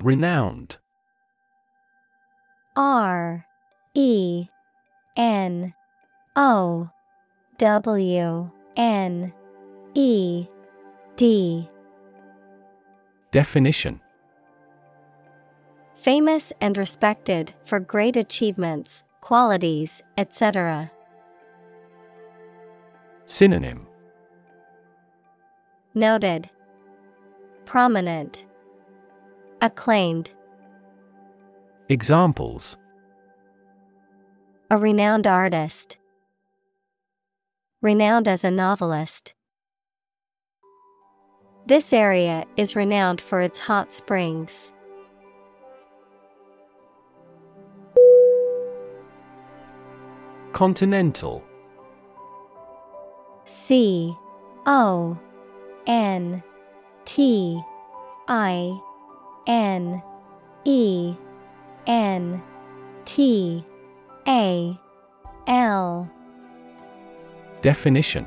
Renowned 0.00 0.78
R 2.76 3.46
E 3.94 4.48
N 5.16 5.74
O 6.34 6.90
W 7.58 8.50
N 8.76 9.32
E 9.94 10.46
D. 11.16 11.68
Definition. 13.30 14.00
Famous 15.94 16.52
and 16.60 16.76
respected 16.76 17.54
for 17.64 17.78
great 17.78 18.16
achievements, 18.16 19.04
qualities, 19.20 20.02
etc. 20.18 20.90
Synonym. 23.26 23.86
Noted, 25.94 26.50
Prominent, 27.64 28.46
Acclaimed, 29.62 30.32
Examples 31.88 32.78
a 34.70 34.78
renowned 34.78 35.26
artist, 35.26 35.98
renowned 37.82 38.26
as 38.26 38.42
a 38.42 38.50
novelist. 38.50 39.34
This 41.66 41.92
area 41.92 42.46
is 42.56 42.74
renowned 42.74 43.20
for 43.20 43.40
its 43.40 43.60
hot 43.60 43.92
springs. 43.92 44.72
Continental 50.52 51.44
C 53.44 54.16
O 54.66 55.18
N 55.86 56.42
T 57.04 57.62
I 58.26 58.80
N 59.46 60.02
E 60.64 61.16
N 61.86 62.42
T 63.04 63.64
A 64.26 64.78
L. 65.46 66.10
Definition. 67.60 68.26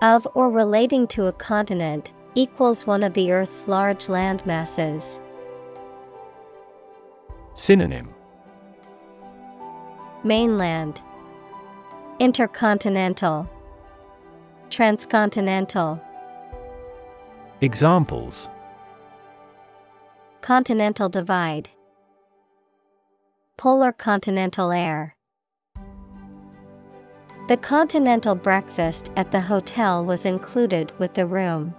Of 0.00 0.26
or 0.34 0.50
relating 0.50 1.06
to 1.08 1.26
a 1.26 1.32
continent 1.32 2.12
equals 2.34 2.86
one 2.86 3.02
of 3.02 3.14
the 3.14 3.32
Earth's 3.32 3.66
large 3.66 4.08
land 4.08 4.44
masses. 4.46 5.18
Synonym. 7.54 8.14
Mainland, 10.22 11.00
Intercontinental, 12.20 13.48
Transcontinental, 14.70 16.00
Examples 17.60 18.48
Continental 20.40 21.08
Divide, 21.08 21.68
Polar 23.56 23.92
continental 23.92 24.70
air. 24.70 25.16
The 27.48 27.56
continental 27.56 28.34
breakfast 28.36 29.10
at 29.16 29.32
the 29.32 29.40
hotel 29.40 30.04
was 30.04 30.24
included 30.24 30.92
with 30.98 31.14
the 31.14 31.26
room. 31.26 31.74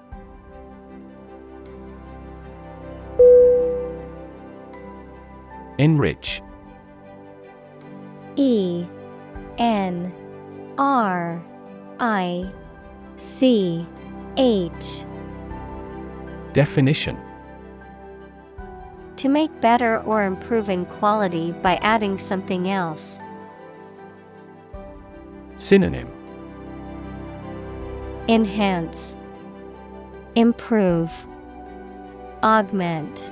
Enrich 5.78 6.42
E 8.36 8.86
N 9.58 10.14
R 10.78 11.42
I 12.00 12.52
C 13.16 13.88
H 14.38 15.06
Definition 16.52 17.18
To 19.20 19.28
make 19.28 19.52
better 19.60 20.00
or 20.04 20.24
improve 20.24 20.70
in 20.70 20.86
quality 20.86 21.52
by 21.52 21.76
adding 21.82 22.18
something 22.18 22.70
else. 22.70 23.20
Synonym 25.58 26.08
Enhance, 28.30 29.18
Improve, 30.36 31.12
Augment. 32.44 33.30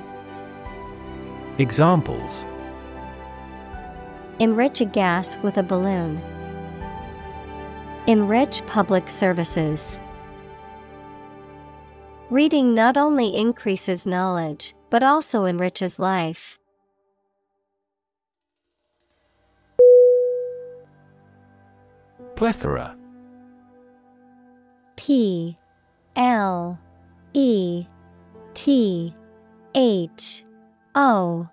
Examples 1.56 2.44
Enrich 4.40 4.82
a 4.82 4.84
gas 4.84 5.38
with 5.38 5.56
a 5.56 5.62
balloon. 5.62 6.20
Enrich 8.06 8.60
public 8.66 9.08
services. 9.08 9.98
Reading 12.28 12.74
not 12.74 12.98
only 12.98 13.34
increases 13.34 14.06
knowledge, 14.06 14.74
but 14.90 15.02
also 15.02 15.44
enriches 15.44 15.98
life. 15.98 16.58
Plethora 22.36 22.96
P 24.96 25.58
L 26.14 26.78
E 27.32 27.86
T 28.54 29.14
H 29.74 30.44
O 30.94 31.48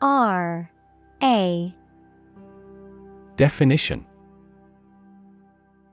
R 0.00 0.70
A 1.22 1.74
Definition 3.36 4.06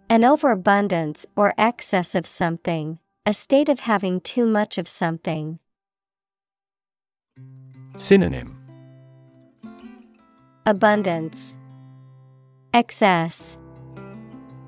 An 0.10 0.24
overabundance 0.24 1.26
or 1.36 1.54
excess 1.58 2.16
of 2.16 2.26
something, 2.26 3.00
a 3.26 3.34
state 3.34 3.68
of 3.68 3.82
having 3.82 4.22
too 4.22 4.46
much 4.46 4.78
of 4.78 4.88
something. 4.88 5.60
Synonym 7.98 8.58
Abundance, 10.66 11.54
Excess, 12.74 13.58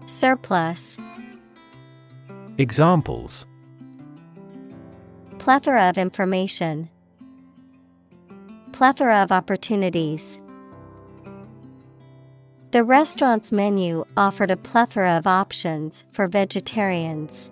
Surplus. 0.07 0.97
Examples 2.57 3.45
Plethora 5.39 5.89
of 5.89 5.97
information, 5.97 6.89
Plethora 8.73 9.23
of 9.23 9.31
opportunities. 9.31 10.41
The 12.71 12.83
restaurant's 12.83 13.51
menu 13.51 14.03
offered 14.17 14.51
a 14.51 14.57
plethora 14.57 15.15
of 15.17 15.27
options 15.27 16.03
for 16.11 16.27
vegetarians. 16.27 17.51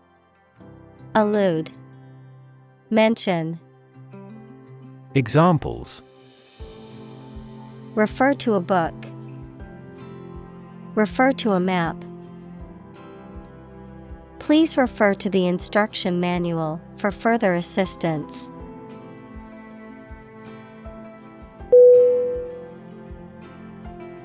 Allude 1.13 1.69
Mention 2.89 3.59
Examples 5.13 6.03
Refer 7.95 8.33
to 8.35 8.53
a 8.53 8.61
book. 8.61 8.93
Refer 10.95 11.33
to 11.33 11.51
a 11.51 11.59
map. 11.59 11.97
Please 14.39 14.77
refer 14.77 15.13
to 15.15 15.29
the 15.29 15.47
instruction 15.47 16.21
manual 16.21 16.79
for 16.95 17.11
further 17.11 17.55
assistance. 17.55 18.47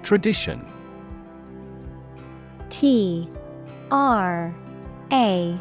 Tradition 0.04 0.64
T 2.70 3.28
R 3.90 4.54
A 5.10 5.60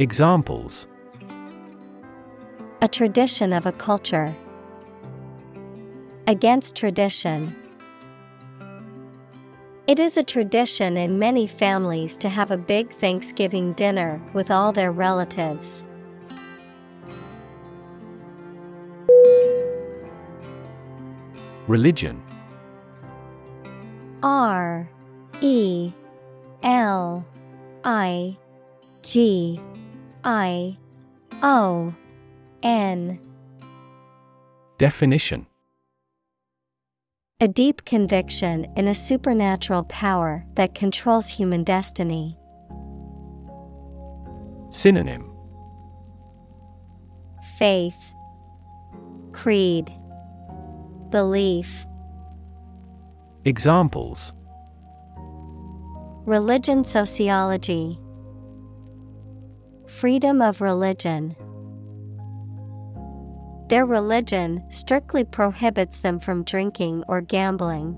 Examples 0.00 0.88
A 2.82 2.88
tradition 2.88 3.52
of 3.52 3.64
a 3.64 3.70
culture. 3.70 4.34
Against 6.26 6.74
tradition. 6.74 7.54
It 9.86 10.00
is 10.00 10.16
a 10.16 10.24
tradition 10.24 10.96
in 10.96 11.20
many 11.20 11.46
families 11.46 12.16
to 12.16 12.28
have 12.28 12.50
a 12.50 12.56
big 12.56 12.90
Thanksgiving 12.90 13.72
dinner 13.74 14.20
with 14.32 14.50
all 14.50 14.72
their 14.72 14.90
relatives. 14.90 15.84
Religion 21.68 22.20
R 24.24 24.88
E 25.40 25.92
L 26.64 27.24
I 27.84 28.36
G 29.04 29.60
I 30.24 30.78
O 31.42 31.94
N. 32.62 33.20
Definition. 34.78 35.46
A 37.40 37.48
deep 37.48 37.84
conviction 37.84 38.66
in 38.76 38.88
a 38.88 38.94
supernatural 38.94 39.84
power 39.84 40.46
that 40.54 40.74
controls 40.74 41.28
human 41.28 41.62
destiny. 41.62 42.38
Synonym. 44.70 45.30
Faith, 47.58 48.12
Creed, 49.32 49.92
Belief, 51.10 51.86
Examples. 53.44 54.32
Religion 56.24 56.82
Sociology, 56.82 57.98
Freedom 59.86 60.40
of 60.40 60.60
religion. 60.60 61.36
Their 63.68 63.86
religion 63.86 64.64
strictly 64.70 65.24
prohibits 65.24 66.00
them 66.00 66.18
from 66.18 66.44
drinking 66.44 67.04
or 67.08 67.20
gambling. 67.20 67.96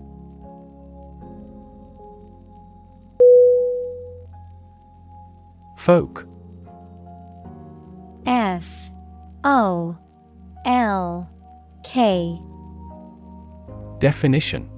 Folk 5.76 6.26
F 8.26 8.90
O 9.44 9.96
L 10.64 11.30
K 11.84 12.40
Definition 14.00 14.68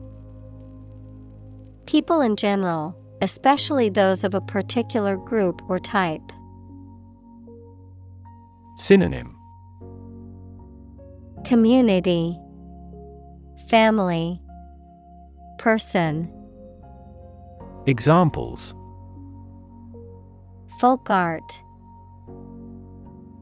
People 1.86 2.20
in 2.20 2.36
general, 2.36 2.94
especially 3.22 3.88
those 3.88 4.24
of 4.24 4.34
a 4.34 4.40
particular 4.42 5.16
group 5.16 5.62
or 5.68 5.78
type. 5.78 6.20
Synonym 8.78 9.36
Community, 11.44 12.38
Family, 13.68 14.40
Person. 15.58 16.32
Examples 17.88 18.76
Folk 20.78 21.10
art. 21.10 21.60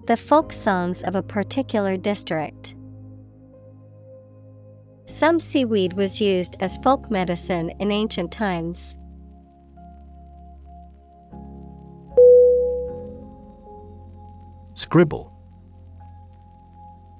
The 0.06 0.16
folk 0.16 0.54
songs 0.54 1.02
of 1.02 1.14
a 1.14 1.22
particular 1.22 1.98
district. 1.98 2.74
Some 5.04 5.38
seaweed 5.38 5.92
was 5.92 6.18
used 6.18 6.56
as 6.60 6.78
folk 6.78 7.10
medicine 7.10 7.72
in 7.78 7.92
ancient 7.92 8.32
times. 8.32 8.96
Scribble. 14.76 15.32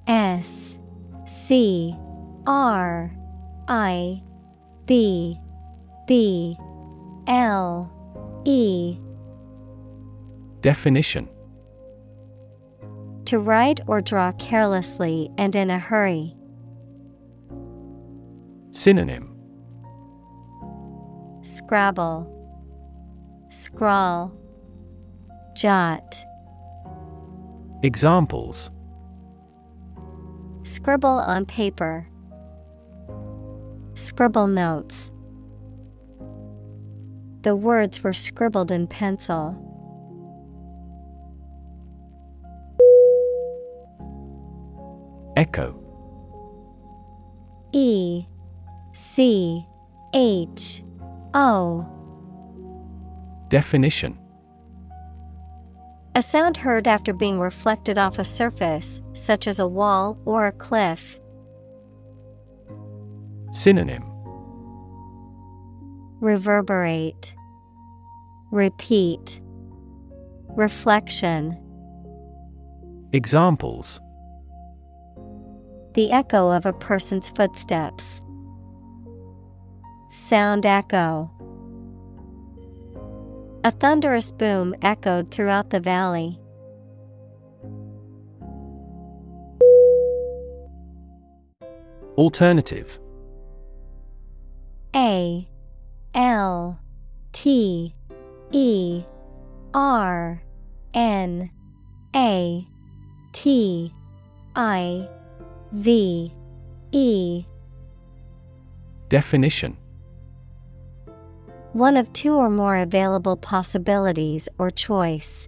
S 0.06 0.76
C 1.26 1.96
R 2.46 3.10
I 3.66 4.22
B 4.84 5.40
B 6.06 6.56
L 7.26 7.90
E. 8.44 8.98
Definition. 10.60 11.28
To 13.24 13.38
write 13.40 13.80
or 13.86 14.02
draw 14.02 14.32
carelessly 14.32 15.30
and 15.38 15.56
in 15.56 15.70
a 15.70 15.78
hurry. 15.78 16.36
Synonym. 18.70 19.34
Scrabble, 21.40 22.28
Scrawl, 23.48 24.30
Jot. 25.56 26.25
Examples 27.82 28.70
Scribble 30.62 31.08
on 31.08 31.46
paper. 31.46 32.08
Scribble 33.94 34.48
notes. 34.48 35.12
The 37.42 37.54
words 37.54 38.02
were 38.02 38.12
scribbled 38.12 38.72
in 38.72 38.88
pencil. 38.88 39.54
Echo. 45.36 45.78
E 47.72 48.26
C 48.92 49.64
H 50.14 50.82
O 51.34 51.86
Definition 53.48 54.18
A 56.16 56.22
sound 56.22 56.56
heard 56.56 56.88
after 56.88 57.12
being 57.12 57.38
reflected 57.38 57.98
off 57.98 58.18
a 58.18 58.24
surface, 58.24 59.02
such 59.12 59.46
as 59.46 59.58
a 59.58 59.68
wall 59.68 60.18
or 60.24 60.46
a 60.46 60.52
cliff. 60.52 61.20
Synonym 63.52 64.02
Reverberate, 66.22 67.34
Repeat, 68.50 69.42
Reflection. 70.56 71.54
Examples 73.12 74.00
The 75.92 76.10
echo 76.12 76.50
of 76.50 76.64
a 76.64 76.72
person's 76.72 77.28
footsteps. 77.28 78.22
Sound 80.10 80.64
echo. 80.64 81.30
A 83.66 83.72
thunderous 83.72 84.30
boom 84.30 84.76
echoed 84.80 85.32
throughout 85.32 85.70
the 85.70 85.80
valley. 85.80 86.38
Alternative. 92.16 93.00
A 94.94 95.48
L 96.14 96.78
T 97.32 97.92
E 98.52 99.02
R 99.74 100.40
N 100.94 101.50
A 102.14 102.64
T 103.32 103.92
I 104.54 105.08
V 105.72 106.32
E. 106.92 107.44
Definition 109.08 109.76
One 111.76 111.98
of 111.98 112.10
two 112.14 112.34
or 112.34 112.48
more 112.48 112.78
available 112.78 113.36
possibilities 113.36 114.48
or 114.56 114.70
choice. 114.70 115.46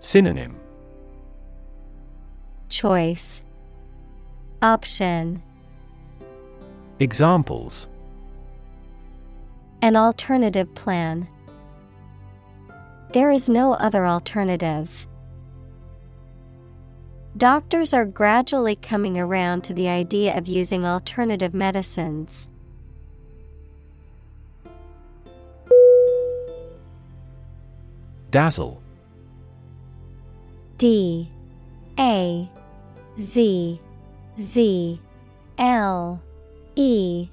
Synonym 0.00 0.56
Choice 2.70 3.42
Option 4.62 5.42
Examples 7.00 7.86
An 9.82 9.94
alternative 9.94 10.74
plan. 10.74 11.28
There 13.12 13.30
is 13.30 13.50
no 13.50 13.74
other 13.74 14.06
alternative. 14.06 15.06
Doctors 17.36 17.92
are 17.92 18.06
gradually 18.06 18.74
coming 18.74 19.18
around 19.18 19.64
to 19.64 19.74
the 19.74 19.90
idea 19.90 20.34
of 20.34 20.48
using 20.48 20.86
alternative 20.86 21.52
medicines. 21.52 22.48
Dazzle. 28.32 28.82
D 30.78 31.30
A 31.98 32.50
Z 33.20 33.80
Z 34.40 35.00
L 35.58 36.20
E. 36.74 37.28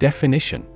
Definition. 0.00 0.66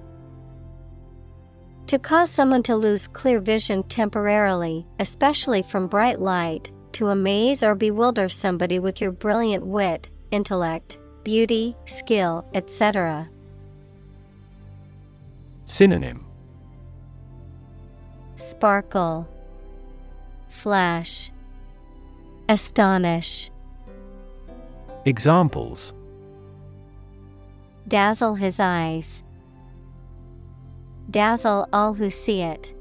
To 1.89 1.99
cause 1.99 2.31
someone 2.31 2.63
to 2.63 2.77
lose 2.77 3.09
clear 3.09 3.41
vision 3.41 3.83
temporarily, 3.83 4.87
especially 5.01 5.63
from 5.63 5.89
bright 5.89 6.21
light, 6.21 6.71
to 6.93 7.09
amaze 7.09 7.65
or 7.65 7.75
bewilder 7.75 8.29
somebody 8.29 8.79
with 8.79 9.01
your 9.01 9.11
brilliant 9.11 9.67
wit, 9.67 10.09
intellect, 10.31 10.99
beauty, 11.25 11.77
skill, 11.85 12.47
etc. 12.55 13.29
Synonym 15.67 16.32
Sparkle, 18.43 19.29
Flash, 20.49 21.31
Astonish, 22.49 23.51
Examples. 25.05 25.95
Dazzle 27.87 28.35
his 28.35 28.59
eyes, 28.59 29.23
Dazzle 31.09 31.69
all 31.73 31.95
who 31.95 32.11
see 32.11 32.43
it. 32.43 32.75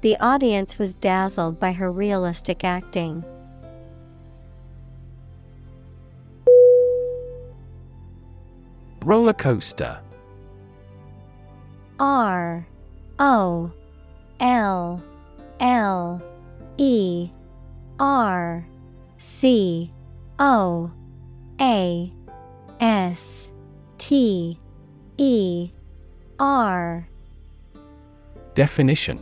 The 0.00 0.16
audience 0.18 0.78
was 0.78 0.96
dazzled 0.96 1.60
by 1.60 1.72
her 1.72 1.92
realistic 1.92 2.64
acting. 2.64 3.24
Roller 9.04 9.32
coaster. 9.32 10.00
R 12.00 12.66
O 13.18 13.72
L 14.40 15.02
L 15.60 16.22
E 16.76 17.30
R 17.98 18.66
C 19.18 19.92
O 20.38 20.90
A 21.60 22.12
S 22.80 23.48
T 23.98 24.58
E 25.16 25.70
R 26.38 27.08
Definition 28.54 29.20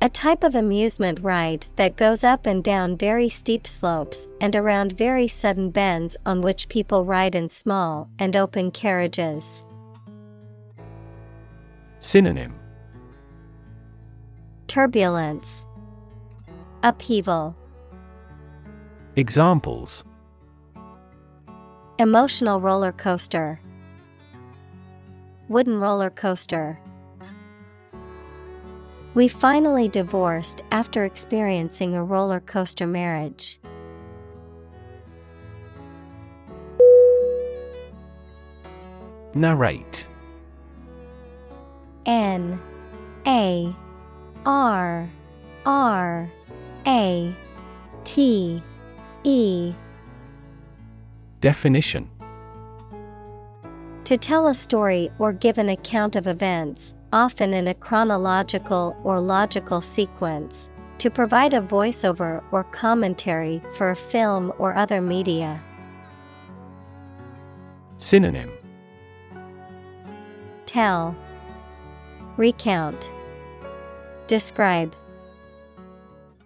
A 0.00 0.08
type 0.08 0.44
of 0.44 0.54
amusement 0.54 1.18
ride 1.20 1.66
that 1.74 1.96
goes 1.96 2.22
up 2.22 2.46
and 2.46 2.62
down 2.62 2.96
very 2.96 3.28
steep 3.28 3.66
slopes 3.66 4.28
and 4.40 4.54
around 4.54 4.92
very 4.96 5.26
sudden 5.26 5.70
bends 5.70 6.16
on 6.24 6.42
which 6.42 6.68
people 6.68 7.04
ride 7.04 7.34
in 7.34 7.48
small 7.48 8.08
and 8.20 8.36
open 8.36 8.70
carriages. 8.70 9.64
Synonym. 12.00 12.54
Turbulence, 14.68 15.64
Upheaval, 16.82 17.56
Examples. 19.16 20.04
Emotional 21.98 22.60
roller 22.60 22.92
coaster, 22.92 23.60
Wooden 25.48 25.80
roller 25.80 26.10
coaster. 26.10 26.78
We 29.14 29.26
finally 29.26 29.88
divorced 29.88 30.62
after 30.70 31.04
experiencing 31.04 31.96
a 31.96 32.04
roller 32.04 32.38
coaster 32.38 32.86
marriage. 32.86 33.58
Narrate 39.34 40.06
N 42.08 42.58
A 43.26 43.76
R 44.46 45.10
R 45.66 46.30
A 46.86 47.34
T 48.04 48.62
E 49.24 49.74
Definition 51.40 52.08
To 54.04 54.16
tell 54.16 54.46
a 54.46 54.54
story 54.54 55.10
or 55.18 55.34
give 55.34 55.58
an 55.58 55.68
account 55.68 56.16
of 56.16 56.26
events, 56.26 56.94
often 57.12 57.52
in 57.52 57.68
a 57.68 57.74
chronological 57.74 58.96
or 59.04 59.20
logical 59.20 59.82
sequence. 59.82 60.70
To 60.96 61.10
provide 61.10 61.52
a 61.52 61.60
voiceover 61.60 62.42
or 62.50 62.64
commentary 62.64 63.62
for 63.74 63.90
a 63.90 63.96
film 63.96 64.50
or 64.58 64.74
other 64.74 65.02
media. 65.02 65.62
Synonym 67.98 68.50
Tell, 70.64 71.14
Recount, 72.38 73.10
Describe, 74.28 74.94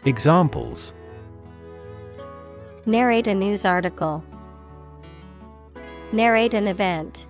Examples. 0.07 0.95
Narrate 2.87 3.27
a 3.27 3.35
news 3.35 3.67
article, 3.67 4.25
Narrate 6.11 6.55
an 6.55 6.67
event. 6.67 7.27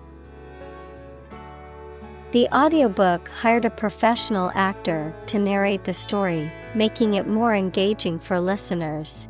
The 2.31 2.47
audiobook 2.53 3.27
hired 3.27 3.65
a 3.65 3.69
professional 3.69 4.49
actor 4.55 5.13
to 5.25 5.39
narrate 5.39 5.83
the 5.83 5.93
story, 5.93 6.49
making 6.73 7.15
it 7.15 7.27
more 7.27 7.53
engaging 7.53 8.17
for 8.17 8.39
listeners. 8.39 9.27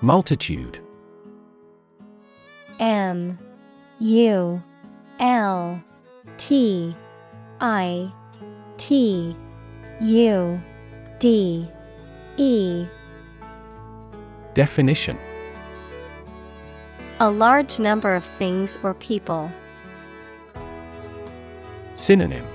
Multitude. 0.00 0.78
M 2.78 3.36
U 4.00 4.62
L 5.18 5.82
T 6.36 6.94
I 7.60 8.12
T 8.76 9.36
U 10.00 10.60
D 11.18 11.68
E. 12.36 12.86
Definition. 14.54 15.18
A 17.18 17.28
large 17.28 17.80
number 17.80 18.14
of 18.14 18.24
things 18.24 18.78
or 18.84 18.94
people. 18.94 19.50
Synonym. 21.96 22.46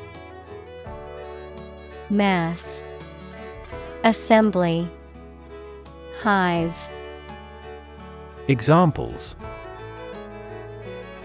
Mass. 2.10 2.82
Assembly. 4.06 4.90
Hive. 6.22 6.90
Examples 8.48 9.36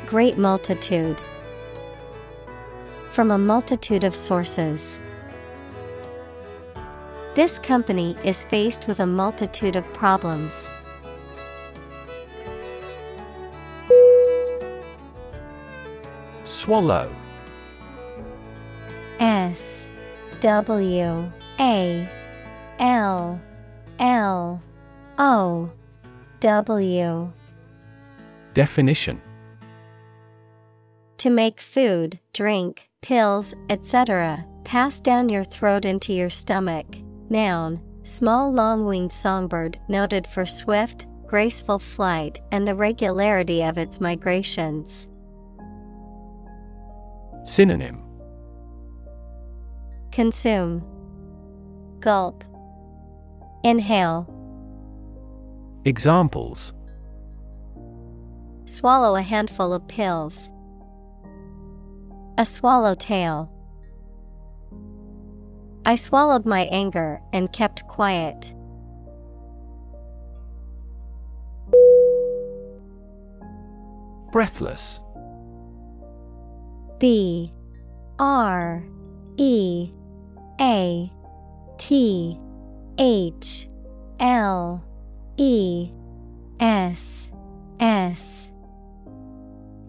Great 0.08 0.38
multitude 0.38 1.18
From 3.10 3.30
a 3.30 3.36
multitude 3.36 4.04
of 4.04 4.16
sources. 4.16 5.00
This 7.34 7.58
company 7.58 8.16
is 8.24 8.42
faced 8.44 8.88
with 8.88 9.00
a 9.00 9.06
multitude 9.06 9.76
of 9.76 9.84
problems. 9.92 10.70
Swallow 16.44 17.14
S 19.20 19.88
W 20.40 21.30
A 21.60 22.08
L 22.78 23.38
L 23.98 24.62
O 25.18 25.70
W 26.40 27.32
Definition 28.54 29.20
To 31.18 31.30
make 31.30 31.60
food, 31.60 32.20
drink, 32.32 32.88
pills, 33.02 33.52
etc., 33.70 34.46
pass 34.62 35.00
down 35.00 35.28
your 35.28 35.42
throat 35.42 35.84
into 35.84 36.12
your 36.12 36.30
stomach. 36.30 36.86
Noun, 37.28 37.80
small 38.04 38.52
long 38.52 38.86
winged 38.86 39.10
songbird 39.10 39.80
noted 39.88 40.28
for 40.28 40.46
swift, 40.46 41.06
graceful 41.26 41.80
flight 41.80 42.38
and 42.52 42.66
the 42.66 42.74
regularity 42.74 43.64
of 43.64 43.78
its 43.78 44.00
migrations. 44.00 45.08
Synonym 47.44 48.00
Consume, 50.12 50.84
Gulp, 51.98 52.44
Inhale, 53.64 54.32
Examples 55.84 56.74
Swallow 58.66 59.16
a 59.16 59.22
handful 59.22 59.72
of 59.72 59.88
pills. 59.88 60.50
A 62.38 62.46
swallowtail. 62.46 63.50
I 65.84 65.96
swallowed 65.96 66.46
my 66.46 66.66
anger 66.66 67.20
and 67.32 67.52
kept 67.52 67.84
quiet. 67.88 68.54
Breathless 74.30 75.00
B 77.00 77.52
R 78.20 78.84
E 79.36 79.90
A 80.60 81.12
T 81.76 82.38
H 82.98 83.68
L 84.20 84.84
E 85.38 85.90
S 86.60 87.30
S 87.80 88.48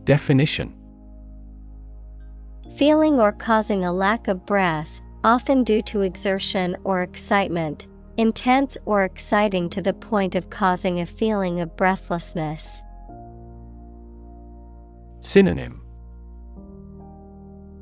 Definition 0.03 0.78
Feeling 2.79 3.19
or 3.19 3.33
causing 3.33 3.83
a 3.83 3.91
lack 3.91 4.29
of 4.29 4.45
breath, 4.45 5.01
often 5.25 5.65
due 5.65 5.81
to 5.81 5.99
exertion 5.99 6.77
or 6.85 7.01
excitement, 7.01 7.87
intense 8.15 8.77
or 8.85 9.03
exciting 9.03 9.69
to 9.71 9.81
the 9.81 9.91
point 9.91 10.33
of 10.33 10.49
causing 10.49 11.01
a 11.01 11.05
feeling 11.05 11.59
of 11.59 11.75
breathlessness. 11.75 12.81
Synonym. 15.19 15.81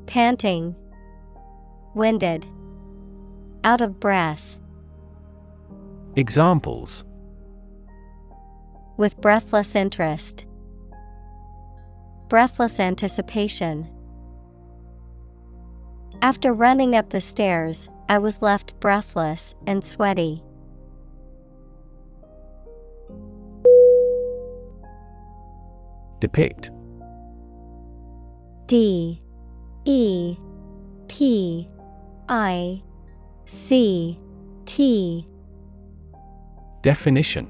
Panting, 0.07 0.76
Winded, 1.94 2.48
Out 3.64 3.82
of 3.82 3.99
breath, 3.99 4.57
Examples. 6.15 7.06
With 8.98 9.22
breathless 9.22 9.76
interest, 9.76 10.48
Breathless 12.30 12.80
anticipation. 12.80 13.91
After 16.22 16.52
running 16.52 16.95
up 16.95 17.10
the 17.10 17.22
stairs, 17.22 17.89
I 18.10 18.18
was 18.18 18.41
left 18.41 18.80
breathless 18.80 19.56
and 19.65 19.84
sweaty. 19.84 20.44
Depict 26.19 26.72
D 28.65 29.22
E 29.85 30.38
P 31.07 31.69
I 32.27 32.81
C 33.45 34.19
T 34.65 35.27
Definition 36.81 37.48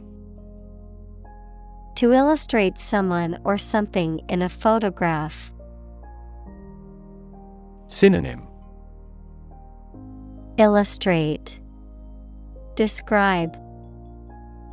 To 1.96 2.12
illustrate 2.12 2.78
someone 2.78 3.40
or 3.46 3.58
something 3.58 4.20
in 4.28 4.42
a 4.42 4.50
photograph. 4.50 5.54
Synonym 7.88 8.47
Illustrate 10.60 11.60
Describe 12.74 13.56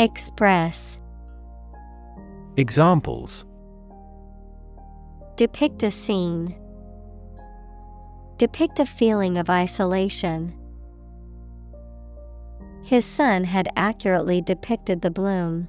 Express 0.00 0.98
Examples 2.56 3.44
Depict 5.36 5.82
a 5.82 5.90
scene. 5.90 6.56
Depict 8.38 8.80
a 8.80 8.86
feeling 8.86 9.36
of 9.36 9.50
isolation. 9.50 10.54
His 12.82 13.04
son 13.04 13.44
had 13.44 13.68
accurately 13.76 14.40
depicted 14.40 15.02
the 15.02 15.10
bloom. 15.10 15.68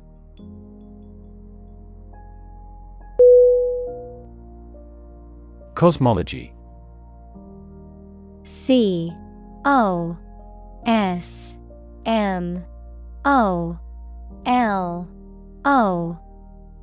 Cosmology 5.74 6.54
C 8.46 9.14
O 9.66 10.16
S 10.86 11.56
M 12.06 12.64
O 13.26 13.80
L 14.46 15.08
O 15.66 16.20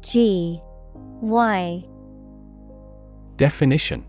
G 0.00 0.60
Y. 1.20 1.84
Definition. 3.36 4.04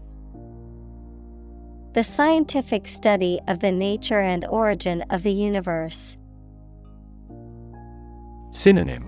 The 1.94 2.04
scientific 2.04 2.88
study 2.88 3.40
of 3.48 3.60
the 3.60 3.72
nature 3.72 4.22
and 4.22 4.44
origin 4.48 5.04
of 5.12 5.22
the 5.22 5.32
universe. 5.32 6.18
Synonym. 8.50 9.08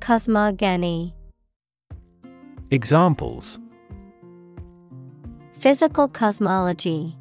Cosmogony. 0.00 1.14
Examples. 2.72 3.60
Physical 5.52 6.08
cosmology 6.08 7.16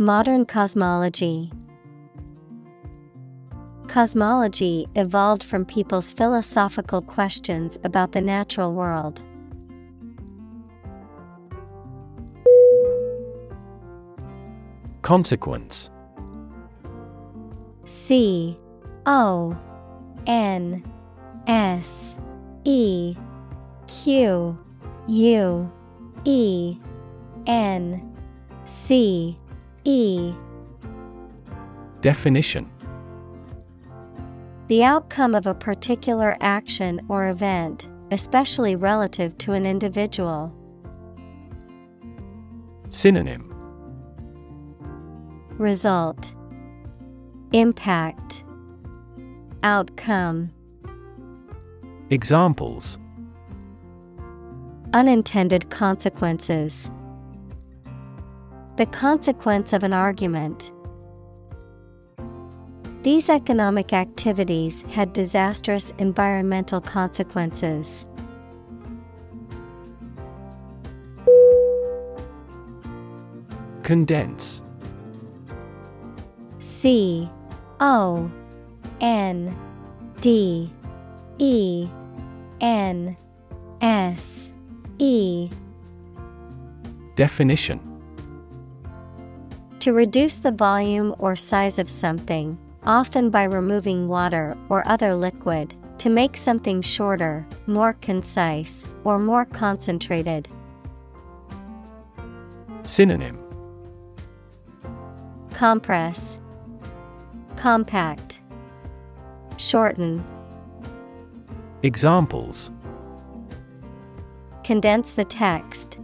Modern 0.00 0.46
cosmology 0.46 1.50
Cosmology 3.88 4.86
evolved 4.94 5.42
from 5.42 5.64
people's 5.64 6.12
philosophical 6.12 7.02
questions 7.02 7.80
about 7.82 8.12
the 8.12 8.20
natural 8.20 8.74
world. 8.74 9.24
Consequence 15.02 15.90
C 17.84 18.56
O 19.04 19.58
N 20.28 20.84
S 21.48 22.14
E 22.62 23.16
Q 23.88 24.56
U 25.08 25.72
E 26.24 26.76
N 27.48 28.16
C 28.64 29.36
E. 29.84 30.34
Definition. 32.00 32.70
The 34.68 34.84
outcome 34.84 35.34
of 35.34 35.46
a 35.46 35.54
particular 35.54 36.36
action 36.40 37.00
or 37.08 37.28
event, 37.28 37.88
especially 38.10 38.76
relative 38.76 39.36
to 39.38 39.52
an 39.52 39.64
individual. 39.64 40.52
Synonym. 42.90 43.44
Result. 45.52 46.34
Impact. 47.52 48.44
Outcome. 49.62 50.50
Examples. 52.10 52.98
Unintended 54.92 55.68
consequences. 55.70 56.90
The 58.78 58.86
consequence 58.86 59.72
of 59.72 59.82
an 59.82 59.92
argument. 59.92 60.70
These 63.02 63.28
economic 63.28 63.92
activities 63.92 64.82
had 64.82 65.12
disastrous 65.12 65.92
environmental 65.98 66.80
consequences. 66.80 68.06
Condense. 73.82 74.62
C 76.60 77.28
O 77.80 78.30
N 79.00 79.58
D 80.20 80.72
E 81.38 81.88
N 82.60 83.16
S 83.80 84.50
E 84.98 85.50
Definition 87.16 87.97
To 89.80 89.92
reduce 89.92 90.36
the 90.36 90.50
volume 90.50 91.14
or 91.20 91.36
size 91.36 91.78
of 91.78 91.88
something, 91.88 92.58
often 92.84 93.30
by 93.30 93.44
removing 93.44 94.08
water 94.08 94.56
or 94.68 94.86
other 94.88 95.14
liquid, 95.14 95.72
to 95.98 96.08
make 96.08 96.36
something 96.36 96.82
shorter, 96.82 97.46
more 97.66 97.92
concise, 97.94 98.86
or 99.04 99.20
more 99.20 99.44
concentrated. 99.44 100.48
Synonym. 102.82 103.38
Compress, 105.50 106.40
Compact, 107.56 108.40
Shorten, 109.58 110.24
Examples. 111.84 112.72
Condense 114.64 115.12
the 115.12 115.24
text, 115.24 115.98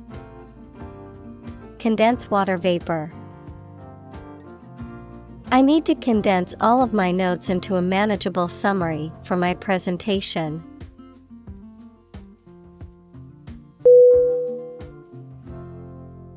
Condense 1.78 2.30
water 2.30 2.56
vapor. 2.56 3.12
I 5.54 5.62
need 5.62 5.84
to 5.84 5.94
condense 5.94 6.52
all 6.60 6.82
of 6.82 6.92
my 6.92 7.12
notes 7.12 7.48
into 7.48 7.76
a 7.76 7.80
manageable 7.80 8.48
summary 8.48 9.12
for 9.22 9.36
my 9.36 9.54
presentation. 9.54 10.60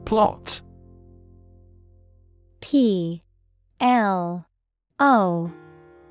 Plot. 0.06 0.61
P. 2.61 3.23
L. 3.80 4.45
O. 4.99 5.52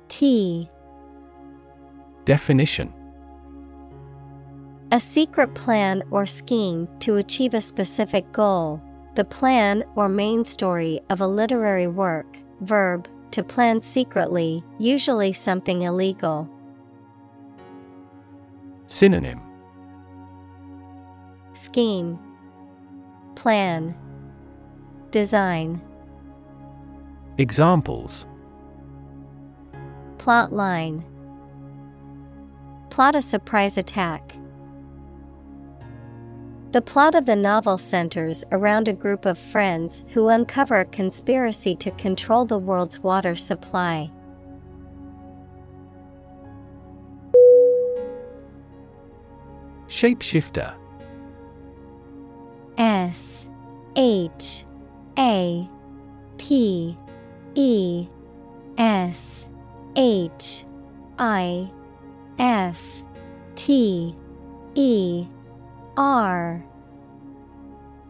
T. 0.09 0.69
Definition. 2.25 2.93
A 4.91 4.99
secret 4.99 5.55
plan 5.55 6.03
or 6.11 6.25
scheme 6.25 6.89
to 6.99 7.15
achieve 7.15 7.53
a 7.53 7.61
specific 7.61 8.29
goal, 8.33 8.81
the 9.15 9.23
plan 9.23 9.85
or 9.95 10.09
main 10.09 10.43
story 10.43 10.99
of 11.09 11.21
a 11.21 11.27
literary 11.27 11.87
work, 11.87 12.37
verb, 12.61 13.07
to 13.31 13.43
plan 13.43 13.81
secretly, 13.81 14.63
usually 14.79 15.33
something 15.33 15.81
illegal. 15.83 16.49
Synonym. 18.87 19.41
Scheme, 21.53 22.19
Plan, 23.35 23.95
Design, 25.11 25.81
Examples. 27.39 28.25
Plot 30.17 30.53
line, 30.53 31.03
Plot 32.89 33.15
a 33.15 33.21
surprise 33.21 33.77
attack. 33.77 34.36
The 36.77 36.81
plot 36.83 37.15
of 37.15 37.25
the 37.25 37.35
novel 37.35 37.79
centers 37.79 38.43
around 38.51 38.87
a 38.87 38.93
group 38.93 39.25
of 39.25 39.39
friends 39.39 40.05
who 40.09 40.27
uncover 40.27 40.79
a 40.79 40.85
conspiracy 40.85 41.75
to 41.77 41.89
control 41.89 42.45
the 42.45 42.59
world's 42.59 42.99
water 42.99 43.35
supply. 43.35 44.11
Shapeshifter 49.87 50.75
S 52.77 53.47
H 53.95 54.63
A 55.17 55.67
P 56.37 56.95
E 57.55 58.07
S 58.77 59.47
H 59.95 60.63
I 61.17 61.71
F 62.37 63.03
T 63.55 64.15
E 64.75 65.27
R 65.97 66.63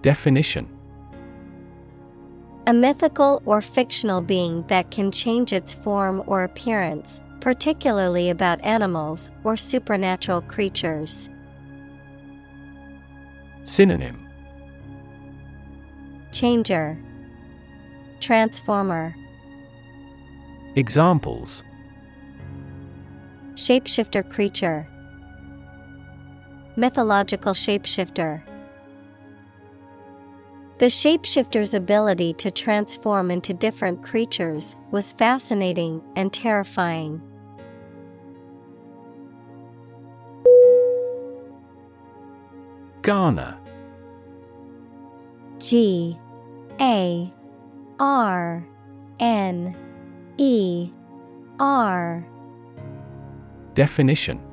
Definition. 0.02 0.68
A 2.68 2.74
mythical 2.74 3.42
or 3.46 3.62
fictional 3.62 4.20
being 4.20 4.66
that 4.68 4.92
can 4.92 5.10
change 5.10 5.54
its 5.54 5.74
form 5.74 6.22
or 6.28 6.44
appearance, 6.44 7.22
particularly 7.40 8.30
about 8.30 8.62
animals 8.62 9.32
or 9.46 9.56
supernatural 9.56 10.42
creatures. 10.42 11.30
Synonym. 13.64 14.28
Changer, 16.34 17.02
Transformer, 18.20 19.16
Examples. 20.76 21.64
Shapeshifter 23.56 24.30
creature, 24.30 24.88
Mythological 26.80 27.54
shapeshifter. 27.54 28.44
The 30.78 30.86
shapeshifter's 30.86 31.74
ability 31.74 32.34
to 32.34 32.52
transform 32.52 33.32
into 33.32 33.52
different 33.52 34.04
creatures 34.04 34.76
was 34.92 35.12
fascinating 35.14 36.04
and 36.16 36.32
terrifying. 36.32 37.20
Garner 43.02 43.58
G 45.58 46.20
A 46.80 47.34
R 48.00 48.64
N 49.20 49.76
E 50.38 50.92
R 51.60 52.24
Definition 53.74 54.47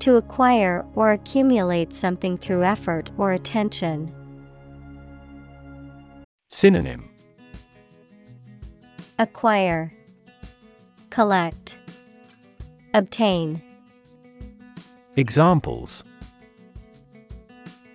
To 0.00 0.16
acquire 0.16 0.86
or 0.94 1.12
accumulate 1.12 1.92
something 1.92 2.38
through 2.38 2.62
effort 2.64 3.10
or 3.18 3.32
attention. 3.32 4.14
Synonym 6.50 7.10
Acquire, 9.18 9.92
Collect, 11.10 11.78
Obtain. 12.94 13.60
Examples 15.16 16.04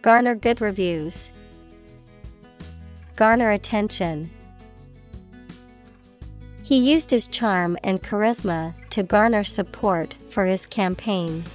Garner 0.02 0.36
good 0.36 0.60
reviews. 0.60 1.32
Garner 3.16 3.52
attention. 3.52 4.30
He 6.62 6.76
used 6.78 7.10
his 7.12 7.28
charm 7.30 7.78
and 7.84 8.04
charisma 8.04 8.74
to 8.90 9.04
garner 9.04 9.46
support 9.46 10.16
for 10.28 10.46
his 10.46 10.66
campaign. 10.66 11.46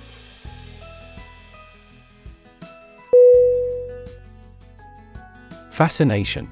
Fascination. 5.78 6.50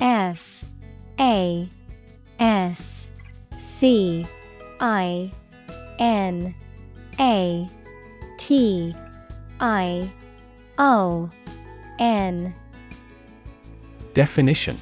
F 0.00 0.64
A 1.20 1.68
S 2.40 3.06
C 3.58 4.26
I 4.80 5.30
N 5.98 6.54
A 7.20 7.68
T 8.38 8.96
I 9.60 10.10
O 10.78 11.30
N. 11.98 12.54
Definition. 14.14 14.78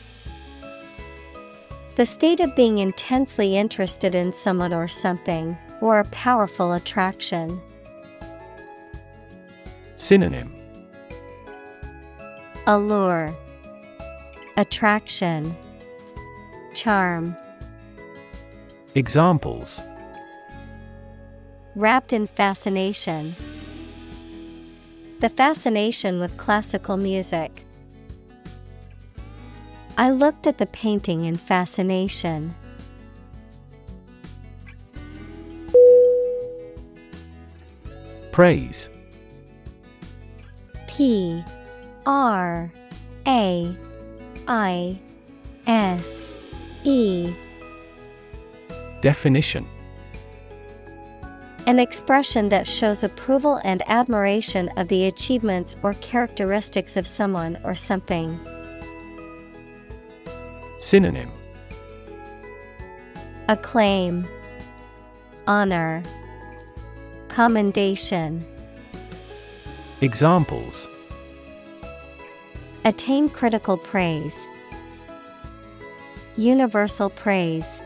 The 1.97 2.07
state 2.07 2.39
of 2.39 2.55
being 2.55 2.79
intensely 2.79 3.57
interested 3.57 4.15
in 4.15 4.33
someone 4.33 4.73
or 4.73 4.87
something, 4.87 5.59
or 5.81 5.99
a 5.99 6.05
powerful 6.05 6.75
attraction. 6.75 7.61
Synonym 9.97 10.56
Allure, 12.69 13.33
Attraction, 14.57 15.57
Charm. 16.75 17.37
Examples 18.97 19.81
Wrapped 21.77 22.13
in 22.13 22.27
fascination. 22.27 23.37
The 25.21 25.29
fascination 25.29 26.19
with 26.19 26.37
classical 26.39 26.97
music. 26.97 27.65
I 29.97 30.11
looked 30.11 30.49
at 30.49 30.59
the 30.59 30.67
painting 30.67 31.25
in 31.25 31.37
fascination. 31.37 32.53
Praise 38.33 38.91
P 40.89 41.45
R 42.07 42.73
A 43.27 43.77
I 44.47 44.99
S 45.67 46.35
E. 46.85 47.35
Definition. 49.01 49.67
An 51.67 51.81
expression 51.81 52.49
that 52.51 52.65
shows 52.65 53.03
approval 53.03 53.61
and 53.65 53.83
admiration 53.89 54.69
of 54.77 54.87
the 54.87 55.07
achievements 55.07 55.75
or 55.83 55.95
characteristics 55.95 56.97
of 56.97 57.09
someone 57.09 57.59
or 57.65 57.75
something. 57.75 58.39
Synonym. 60.79 61.33
Acclaim, 63.49 64.29
Honor, 65.49 66.05
Commendation. 67.29 68.47
Examples 70.01 70.89
Attain 72.87 73.29
critical 73.29 73.77
praise, 73.77 74.47
Universal 76.37 77.11
praise. 77.11 77.83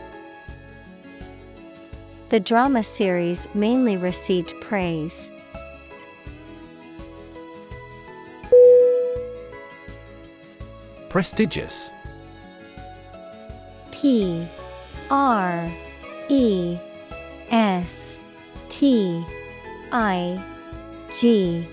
The 2.29 2.39
drama 2.39 2.83
series 2.83 3.47
mainly 3.55 3.97
received 3.97 4.53
praise. 4.61 5.31
Prestigious 11.09 11.89
P 13.89 14.47
R 15.09 15.67
E 16.29 16.77
S 17.49 18.19
T 18.69 19.25
I 19.91 20.39
G 21.11 21.67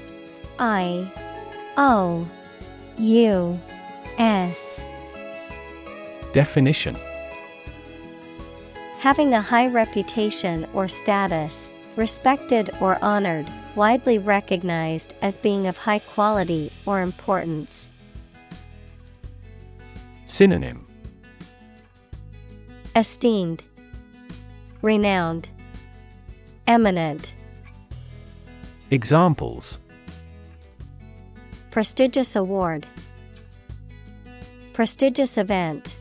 I 0.59 1.13
O 1.77 2.27
U 2.99 3.61
S. 4.19 4.85
Definition. 6.33 6.97
Having 8.99 9.35
a 9.35 9.41
high 9.41 9.69
reputation 9.69 10.67
or 10.75 10.89
status, 10.89 11.73
respected 11.95 12.71
or 12.81 13.03
honored, 13.03 13.49
widely 13.77 14.19
recognized 14.19 15.15
as 15.23 15.39
being 15.39 15.69
of 15.69 15.77
high 15.77 16.01
quality 16.01 16.73
or 16.87 17.01
importance. 17.01 17.89
Synonym. 20.27 20.85
Esteemed, 22.97 23.63
Renowned, 24.83 25.49
Eminent. 26.67 27.37
Examples 28.91 29.79
Prestigious 31.79 32.35
award, 32.35 32.89
Prestigious 34.73 35.39
event. 35.39 35.97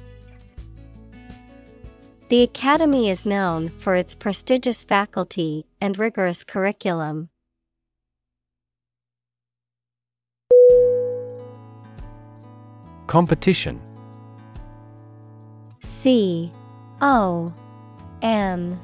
The 2.30 2.42
Academy 2.42 3.12
is 3.12 3.28
known 3.28 3.70
for 3.70 3.94
its 3.94 4.16
prestigious 4.16 4.84
faculty 4.84 5.68
and 5.80 6.00
rigorous 6.00 6.44
curriculum. 6.44 7.30
Competition 13.06 13.80
C 15.84 16.52
O 17.02 17.54
M 18.24 18.80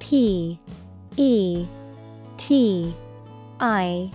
P 0.00 0.58
E 1.16 1.64
T 2.38 2.92
I 3.60 4.10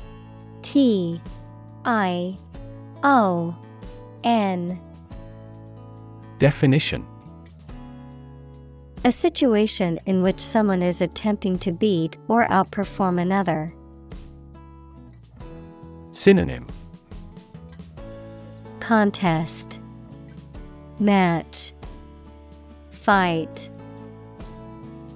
T 0.61 1.21
I 1.91 2.37
O 3.01 3.55
N. 4.23 4.79
Definition. 6.37 7.03
A 9.05 9.11
situation 9.11 9.99
in 10.05 10.21
which 10.21 10.39
someone 10.39 10.83
is 10.83 11.01
attempting 11.01 11.57
to 11.57 11.71
beat 11.71 12.15
or 12.27 12.47
outperform 12.49 13.19
another. 13.19 13.73
Synonym. 16.11 16.67
Contest. 18.79 19.81
Match. 20.99 21.73
Fight. 22.91 23.71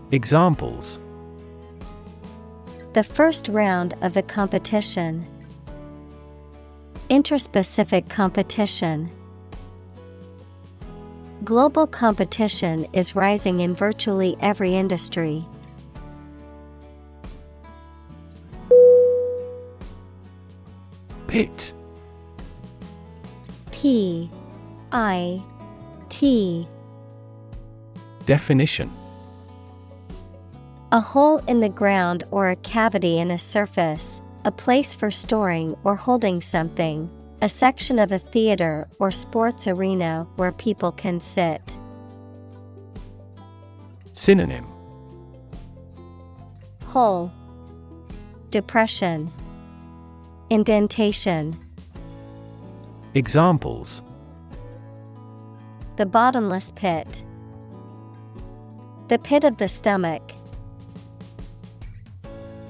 Examples. 0.10 1.00
The 2.94 3.04
first 3.04 3.48
round 3.48 3.94
of 4.02 4.16
the 4.16 4.24
competition. 4.24 5.28
Interspecific 7.14 8.10
competition. 8.10 9.07
Global 11.44 11.85
competition 11.85 12.88
is 12.91 13.15
rising 13.15 13.60
in 13.60 13.76
virtually 13.76 14.35
every 14.40 14.73
industry. 14.73 15.45
Pit 21.27 21.76
P 23.72 24.27
I 24.91 25.40
T 26.10 26.68
Definition 28.26 28.91
A 30.91 30.99
hole 30.99 31.38
in 31.48 31.60
the 31.60 31.69
ground 31.69 32.23
or 32.31 32.49
a 32.49 32.56
cavity 32.56 33.19
in 33.19 33.30
a 33.30 33.38
surface, 33.38 34.19
a 34.45 34.52
place 34.52 34.94
for 34.94 35.10
storing 35.10 35.76
or 35.84 35.95
holding 35.95 36.41
something, 36.41 37.10
a 37.41 37.49
section 37.49 37.99
of 37.99 38.11
a 38.11 38.20
theater 38.20 38.88
or 38.99 39.11
sports 39.11 39.68
arena 39.68 40.28
where 40.36 40.52
people 40.52 40.91
can 40.91 41.20
sit. 41.20 41.78
Synonym 44.14 44.65
Hole 46.86 47.32
Depression 48.52 49.32
Indentation 50.49 51.57
Examples 53.15 54.03
The 55.95 56.06
bottomless 56.06 56.72
pit. 56.76 57.24
The 59.07 59.20
pit 59.20 59.44
of 59.44 59.57
the 59.57 59.68
stomach. 59.68 60.32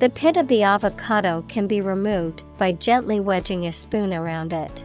The 0.03 0.09
pit 0.09 0.35
of 0.35 0.49
the 0.49 0.63
avocado 0.63 1.45
can 1.47 1.65
be 1.65 1.79
removed 1.79 2.43
by 2.57 2.73
gently 2.73 3.21
wedging 3.21 3.67
a 3.67 3.71
spoon 3.71 4.13
around 4.13 4.51
it. 4.51 4.83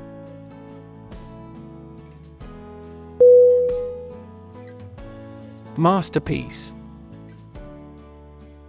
Masterpiece. 5.77 6.73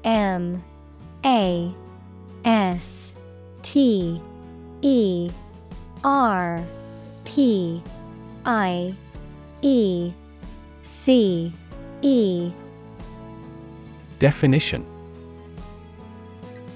M 0.03 0.63
A 1.23 1.71
S 2.43 3.13
T 3.61 4.19
E 4.81 5.29
R 6.03 6.65
P 7.25 7.83
I 8.43 8.95
E 9.61 10.11
C 10.81 11.53
E. 12.01 12.51
Definition 14.17 14.83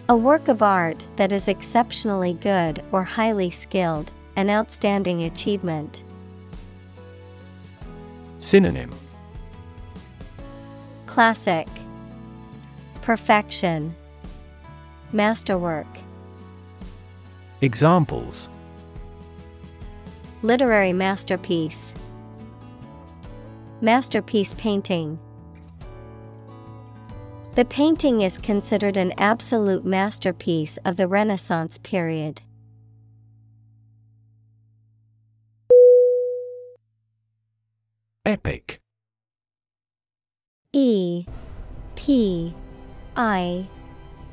A 0.10 0.18
work 0.18 0.50
of 0.50 0.62
art 0.62 1.08
that 1.16 1.32
is 1.32 1.48
exceptionally 1.48 2.34
good 2.34 2.84
or 2.92 3.04
highly 3.04 3.50
skilled, 3.50 4.12
an 4.36 4.50
outstanding 4.50 5.24
achievement. 5.24 6.04
Synonym. 8.40 8.90
Classic. 11.06 11.68
Perfection. 13.02 13.96
Masterwork. 15.14 15.88
Examples. 17.62 18.50
Literary 20.42 20.92
masterpiece. 20.92 21.94
Masterpiece 23.80 24.54
painting 24.56 25.18
The 27.56 27.66
painting 27.66 28.22
is 28.22 28.40
considered 28.40 28.98
an 28.98 29.14
absolute 29.16 29.86
masterpiece 29.86 30.78
of 30.84 30.96
the 30.96 31.08
Renaissance 31.08 31.78
period. 31.78 32.42
Epic 38.26 38.82
E 40.72 41.28
P 41.94 42.56
I 43.16 43.68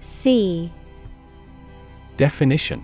C 0.01 0.73
Definition 2.17 2.83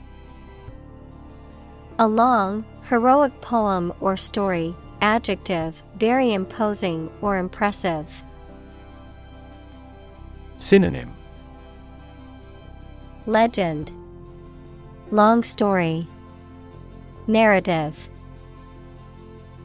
A 1.99 2.07
long, 2.07 2.67
heroic 2.91 3.41
poem 3.41 3.91
or 4.01 4.19
story, 4.19 4.75
adjective, 5.01 5.83
very 5.97 6.35
imposing 6.35 7.11
or 7.23 7.39
impressive. 7.39 8.23
Synonym. 10.59 11.15
Legend. 13.27 13.93
Long 15.11 15.43
story. 15.43 16.07
Narrative. 17.27 18.09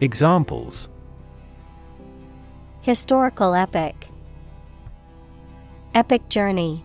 Examples. 0.02 0.90
Historical 2.82 3.54
epic. 3.54 4.08
Epic 5.94 6.28
journey. 6.30 6.84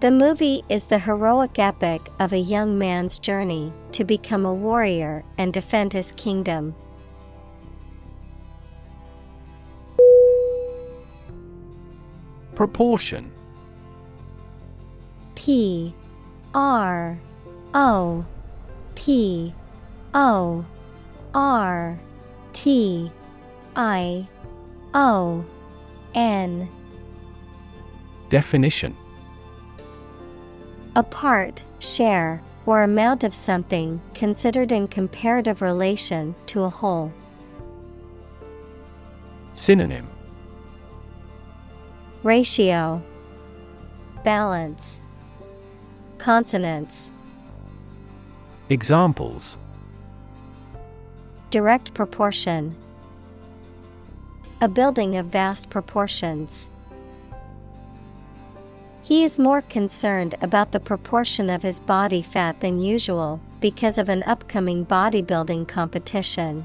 The 0.00 0.10
movie 0.10 0.64
is 0.68 0.84
the 0.84 0.98
heroic 0.98 1.58
epic 1.58 2.08
of 2.18 2.32
a 2.32 2.38
young 2.38 2.76
man's 2.76 3.20
journey 3.20 3.72
to 3.92 4.04
become 4.04 4.44
a 4.44 4.52
warrior 4.52 5.24
and 5.38 5.52
defend 5.52 5.92
his 5.92 6.12
kingdom. 6.16 6.74
Proportion. 12.62 13.32
P 15.34 15.92
R 16.54 17.18
O 17.74 18.24
P 18.94 19.52
O 20.14 20.64
R 21.34 21.98
T 22.52 23.10
I 23.74 24.28
O 24.94 25.44
N. 26.14 26.68
Definition. 28.28 28.96
A 30.94 31.02
part, 31.02 31.64
share, 31.80 32.40
or 32.64 32.84
amount 32.84 33.24
of 33.24 33.34
something 33.34 34.00
considered 34.14 34.70
in 34.70 34.86
comparative 34.86 35.62
relation 35.62 36.36
to 36.46 36.62
a 36.62 36.70
whole. 36.70 37.12
Synonym 39.54 40.06
Ratio. 42.22 43.02
Balance. 44.22 45.00
Consonants. 46.18 47.10
Examples. 48.68 49.58
Direct 51.50 51.94
proportion. 51.94 52.76
A 54.60 54.68
building 54.68 55.16
of 55.16 55.26
vast 55.26 55.68
proportions. 55.68 56.68
He 59.02 59.24
is 59.24 59.36
more 59.36 59.62
concerned 59.62 60.36
about 60.42 60.70
the 60.70 60.78
proportion 60.78 61.50
of 61.50 61.64
his 61.64 61.80
body 61.80 62.22
fat 62.22 62.60
than 62.60 62.80
usual 62.80 63.40
because 63.60 63.98
of 63.98 64.08
an 64.08 64.22
upcoming 64.28 64.86
bodybuilding 64.86 65.66
competition. 65.66 66.64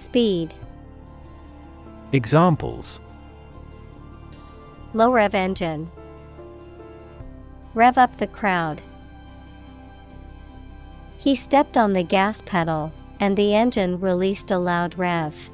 Speed 0.00 0.54
Examples 2.12 3.00
Low 4.94 5.12
rev 5.12 5.34
engine 5.34 5.90
Rev 7.74 7.98
up 7.98 8.16
the 8.16 8.26
crowd. 8.26 8.80
He 11.18 11.34
stepped 11.34 11.76
on 11.76 11.92
the 11.92 12.02
gas 12.02 12.40
pedal, 12.46 12.92
and 13.20 13.36
the 13.36 13.54
engine 13.54 14.00
released 14.00 14.50
a 14.50 14.56
loud 14.56 14.98
rev. 14.98 15.50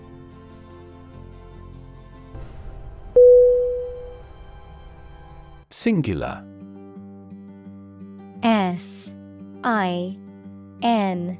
Singular 5.71 6.45
S 8.45 9.11
I 9.65 10.17
N 10.83 11.37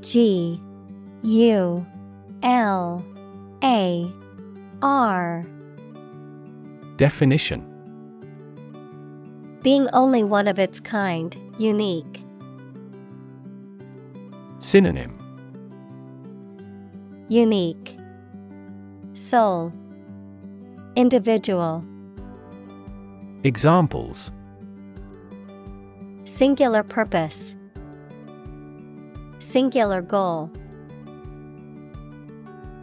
G 0.00 0.60
U 1.24 1.84
L 2.42 3.04
A 3.62 4.12
R 4.82 5.46
Definition 6.96 7.64
Being 9.62 9.88
only 9.92 10.22
one 10.22 10.48
of 10.48 10.58
its 10.58 10.80
kind, 10.80 11.36
unique. 11.58 12.22
Synonym 14.58 15.18
Unique. 17.28 17.96
Sole. 19.14 19.72
Individual. 20.94 21.84
Examples 23.42 24.30
Singular 26.24 26.82
purpose. 26.82 27.56
Singular 29.38 30.02
goal. 30.02 30.50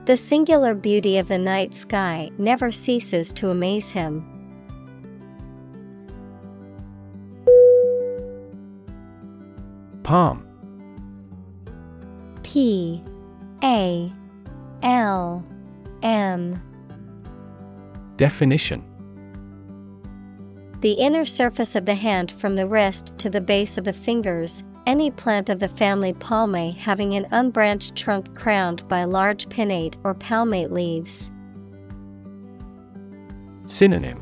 The 0.06 0.18
singular 0.18 0.76
beauty 0.76 1.18
of 1.18 1.30
the 1.30 1.38
night 1.38 1.74
sky 1.74 2.30
never 2.38 2.74
ceases 2.74 3.32
to 3.34 3.50
amaze 3.50 3.92
him. 3.92 4.28
Palm. 10.04 10.46
P. 12.44 13.02
A. 13.64 14.12
L. 14.82 15.46
M. 16.02 16.62
Definition. 18.18 18.84
The 20.82 20.92
inner 20.92 21.24
surface 21.24 21.78
of 21.78 21.86
the 21.86 21.96
hand 21.96 22.30
from 22.30 22.58
the 22.58 22.68
wrist 22.68 23.18
to 23.20 23.30
the 23.30 23.40
base 23.40 23.78
of 23.78 23.86
the 23.86 23.94
fingers, 23.94 24.66
any 24.86 25.12
plant 25.12 25.50
of 25.50 25.60
the 25.60 25.68
family 25.68 26.14
Palmae 26.14 26.76
having 26.76 27.14
an 27.14 27.28
unbranched 27.32 27.96
trunk 27.96 28.36
crowned 28.36 28.88
by 28.88 29.04
large 29.04 29.48
pinnate 29.48 29.96
or 30.04 30.14
palmate 30.14 30.72
leaves. 30.72 31.32
Synonym 33.68 34.22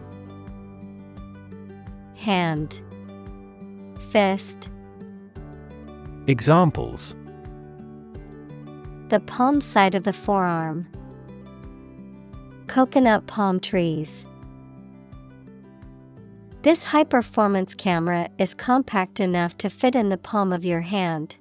Hand 2.15 2.81
Fist 4.11 4.69
Examples 6.27 7.15
The 9.09 9.19
palm 9.19 9.59
side 9.61 9.95
of 9.95 10.03
the 10.03 10.13
forearm. 10.13 10.88
Coconut 12.67 13.25
palm 13.25 13.59
trees. 13.59 14.25
This 16.63 16.85
high 16.85 17.05
performance 17.05 17.73
camera 17.73 18.29
is 18.38 18.53
compact 18.53 19.19
enough 19.19 19.57
to 19.57 19.69
fit 19.69 19.95
in 19.95 20.09
the 20.09 20.17
palm 20.17 20.53
of 20.53 20.63
your 20.63 20.81
hand. 20.81 21.38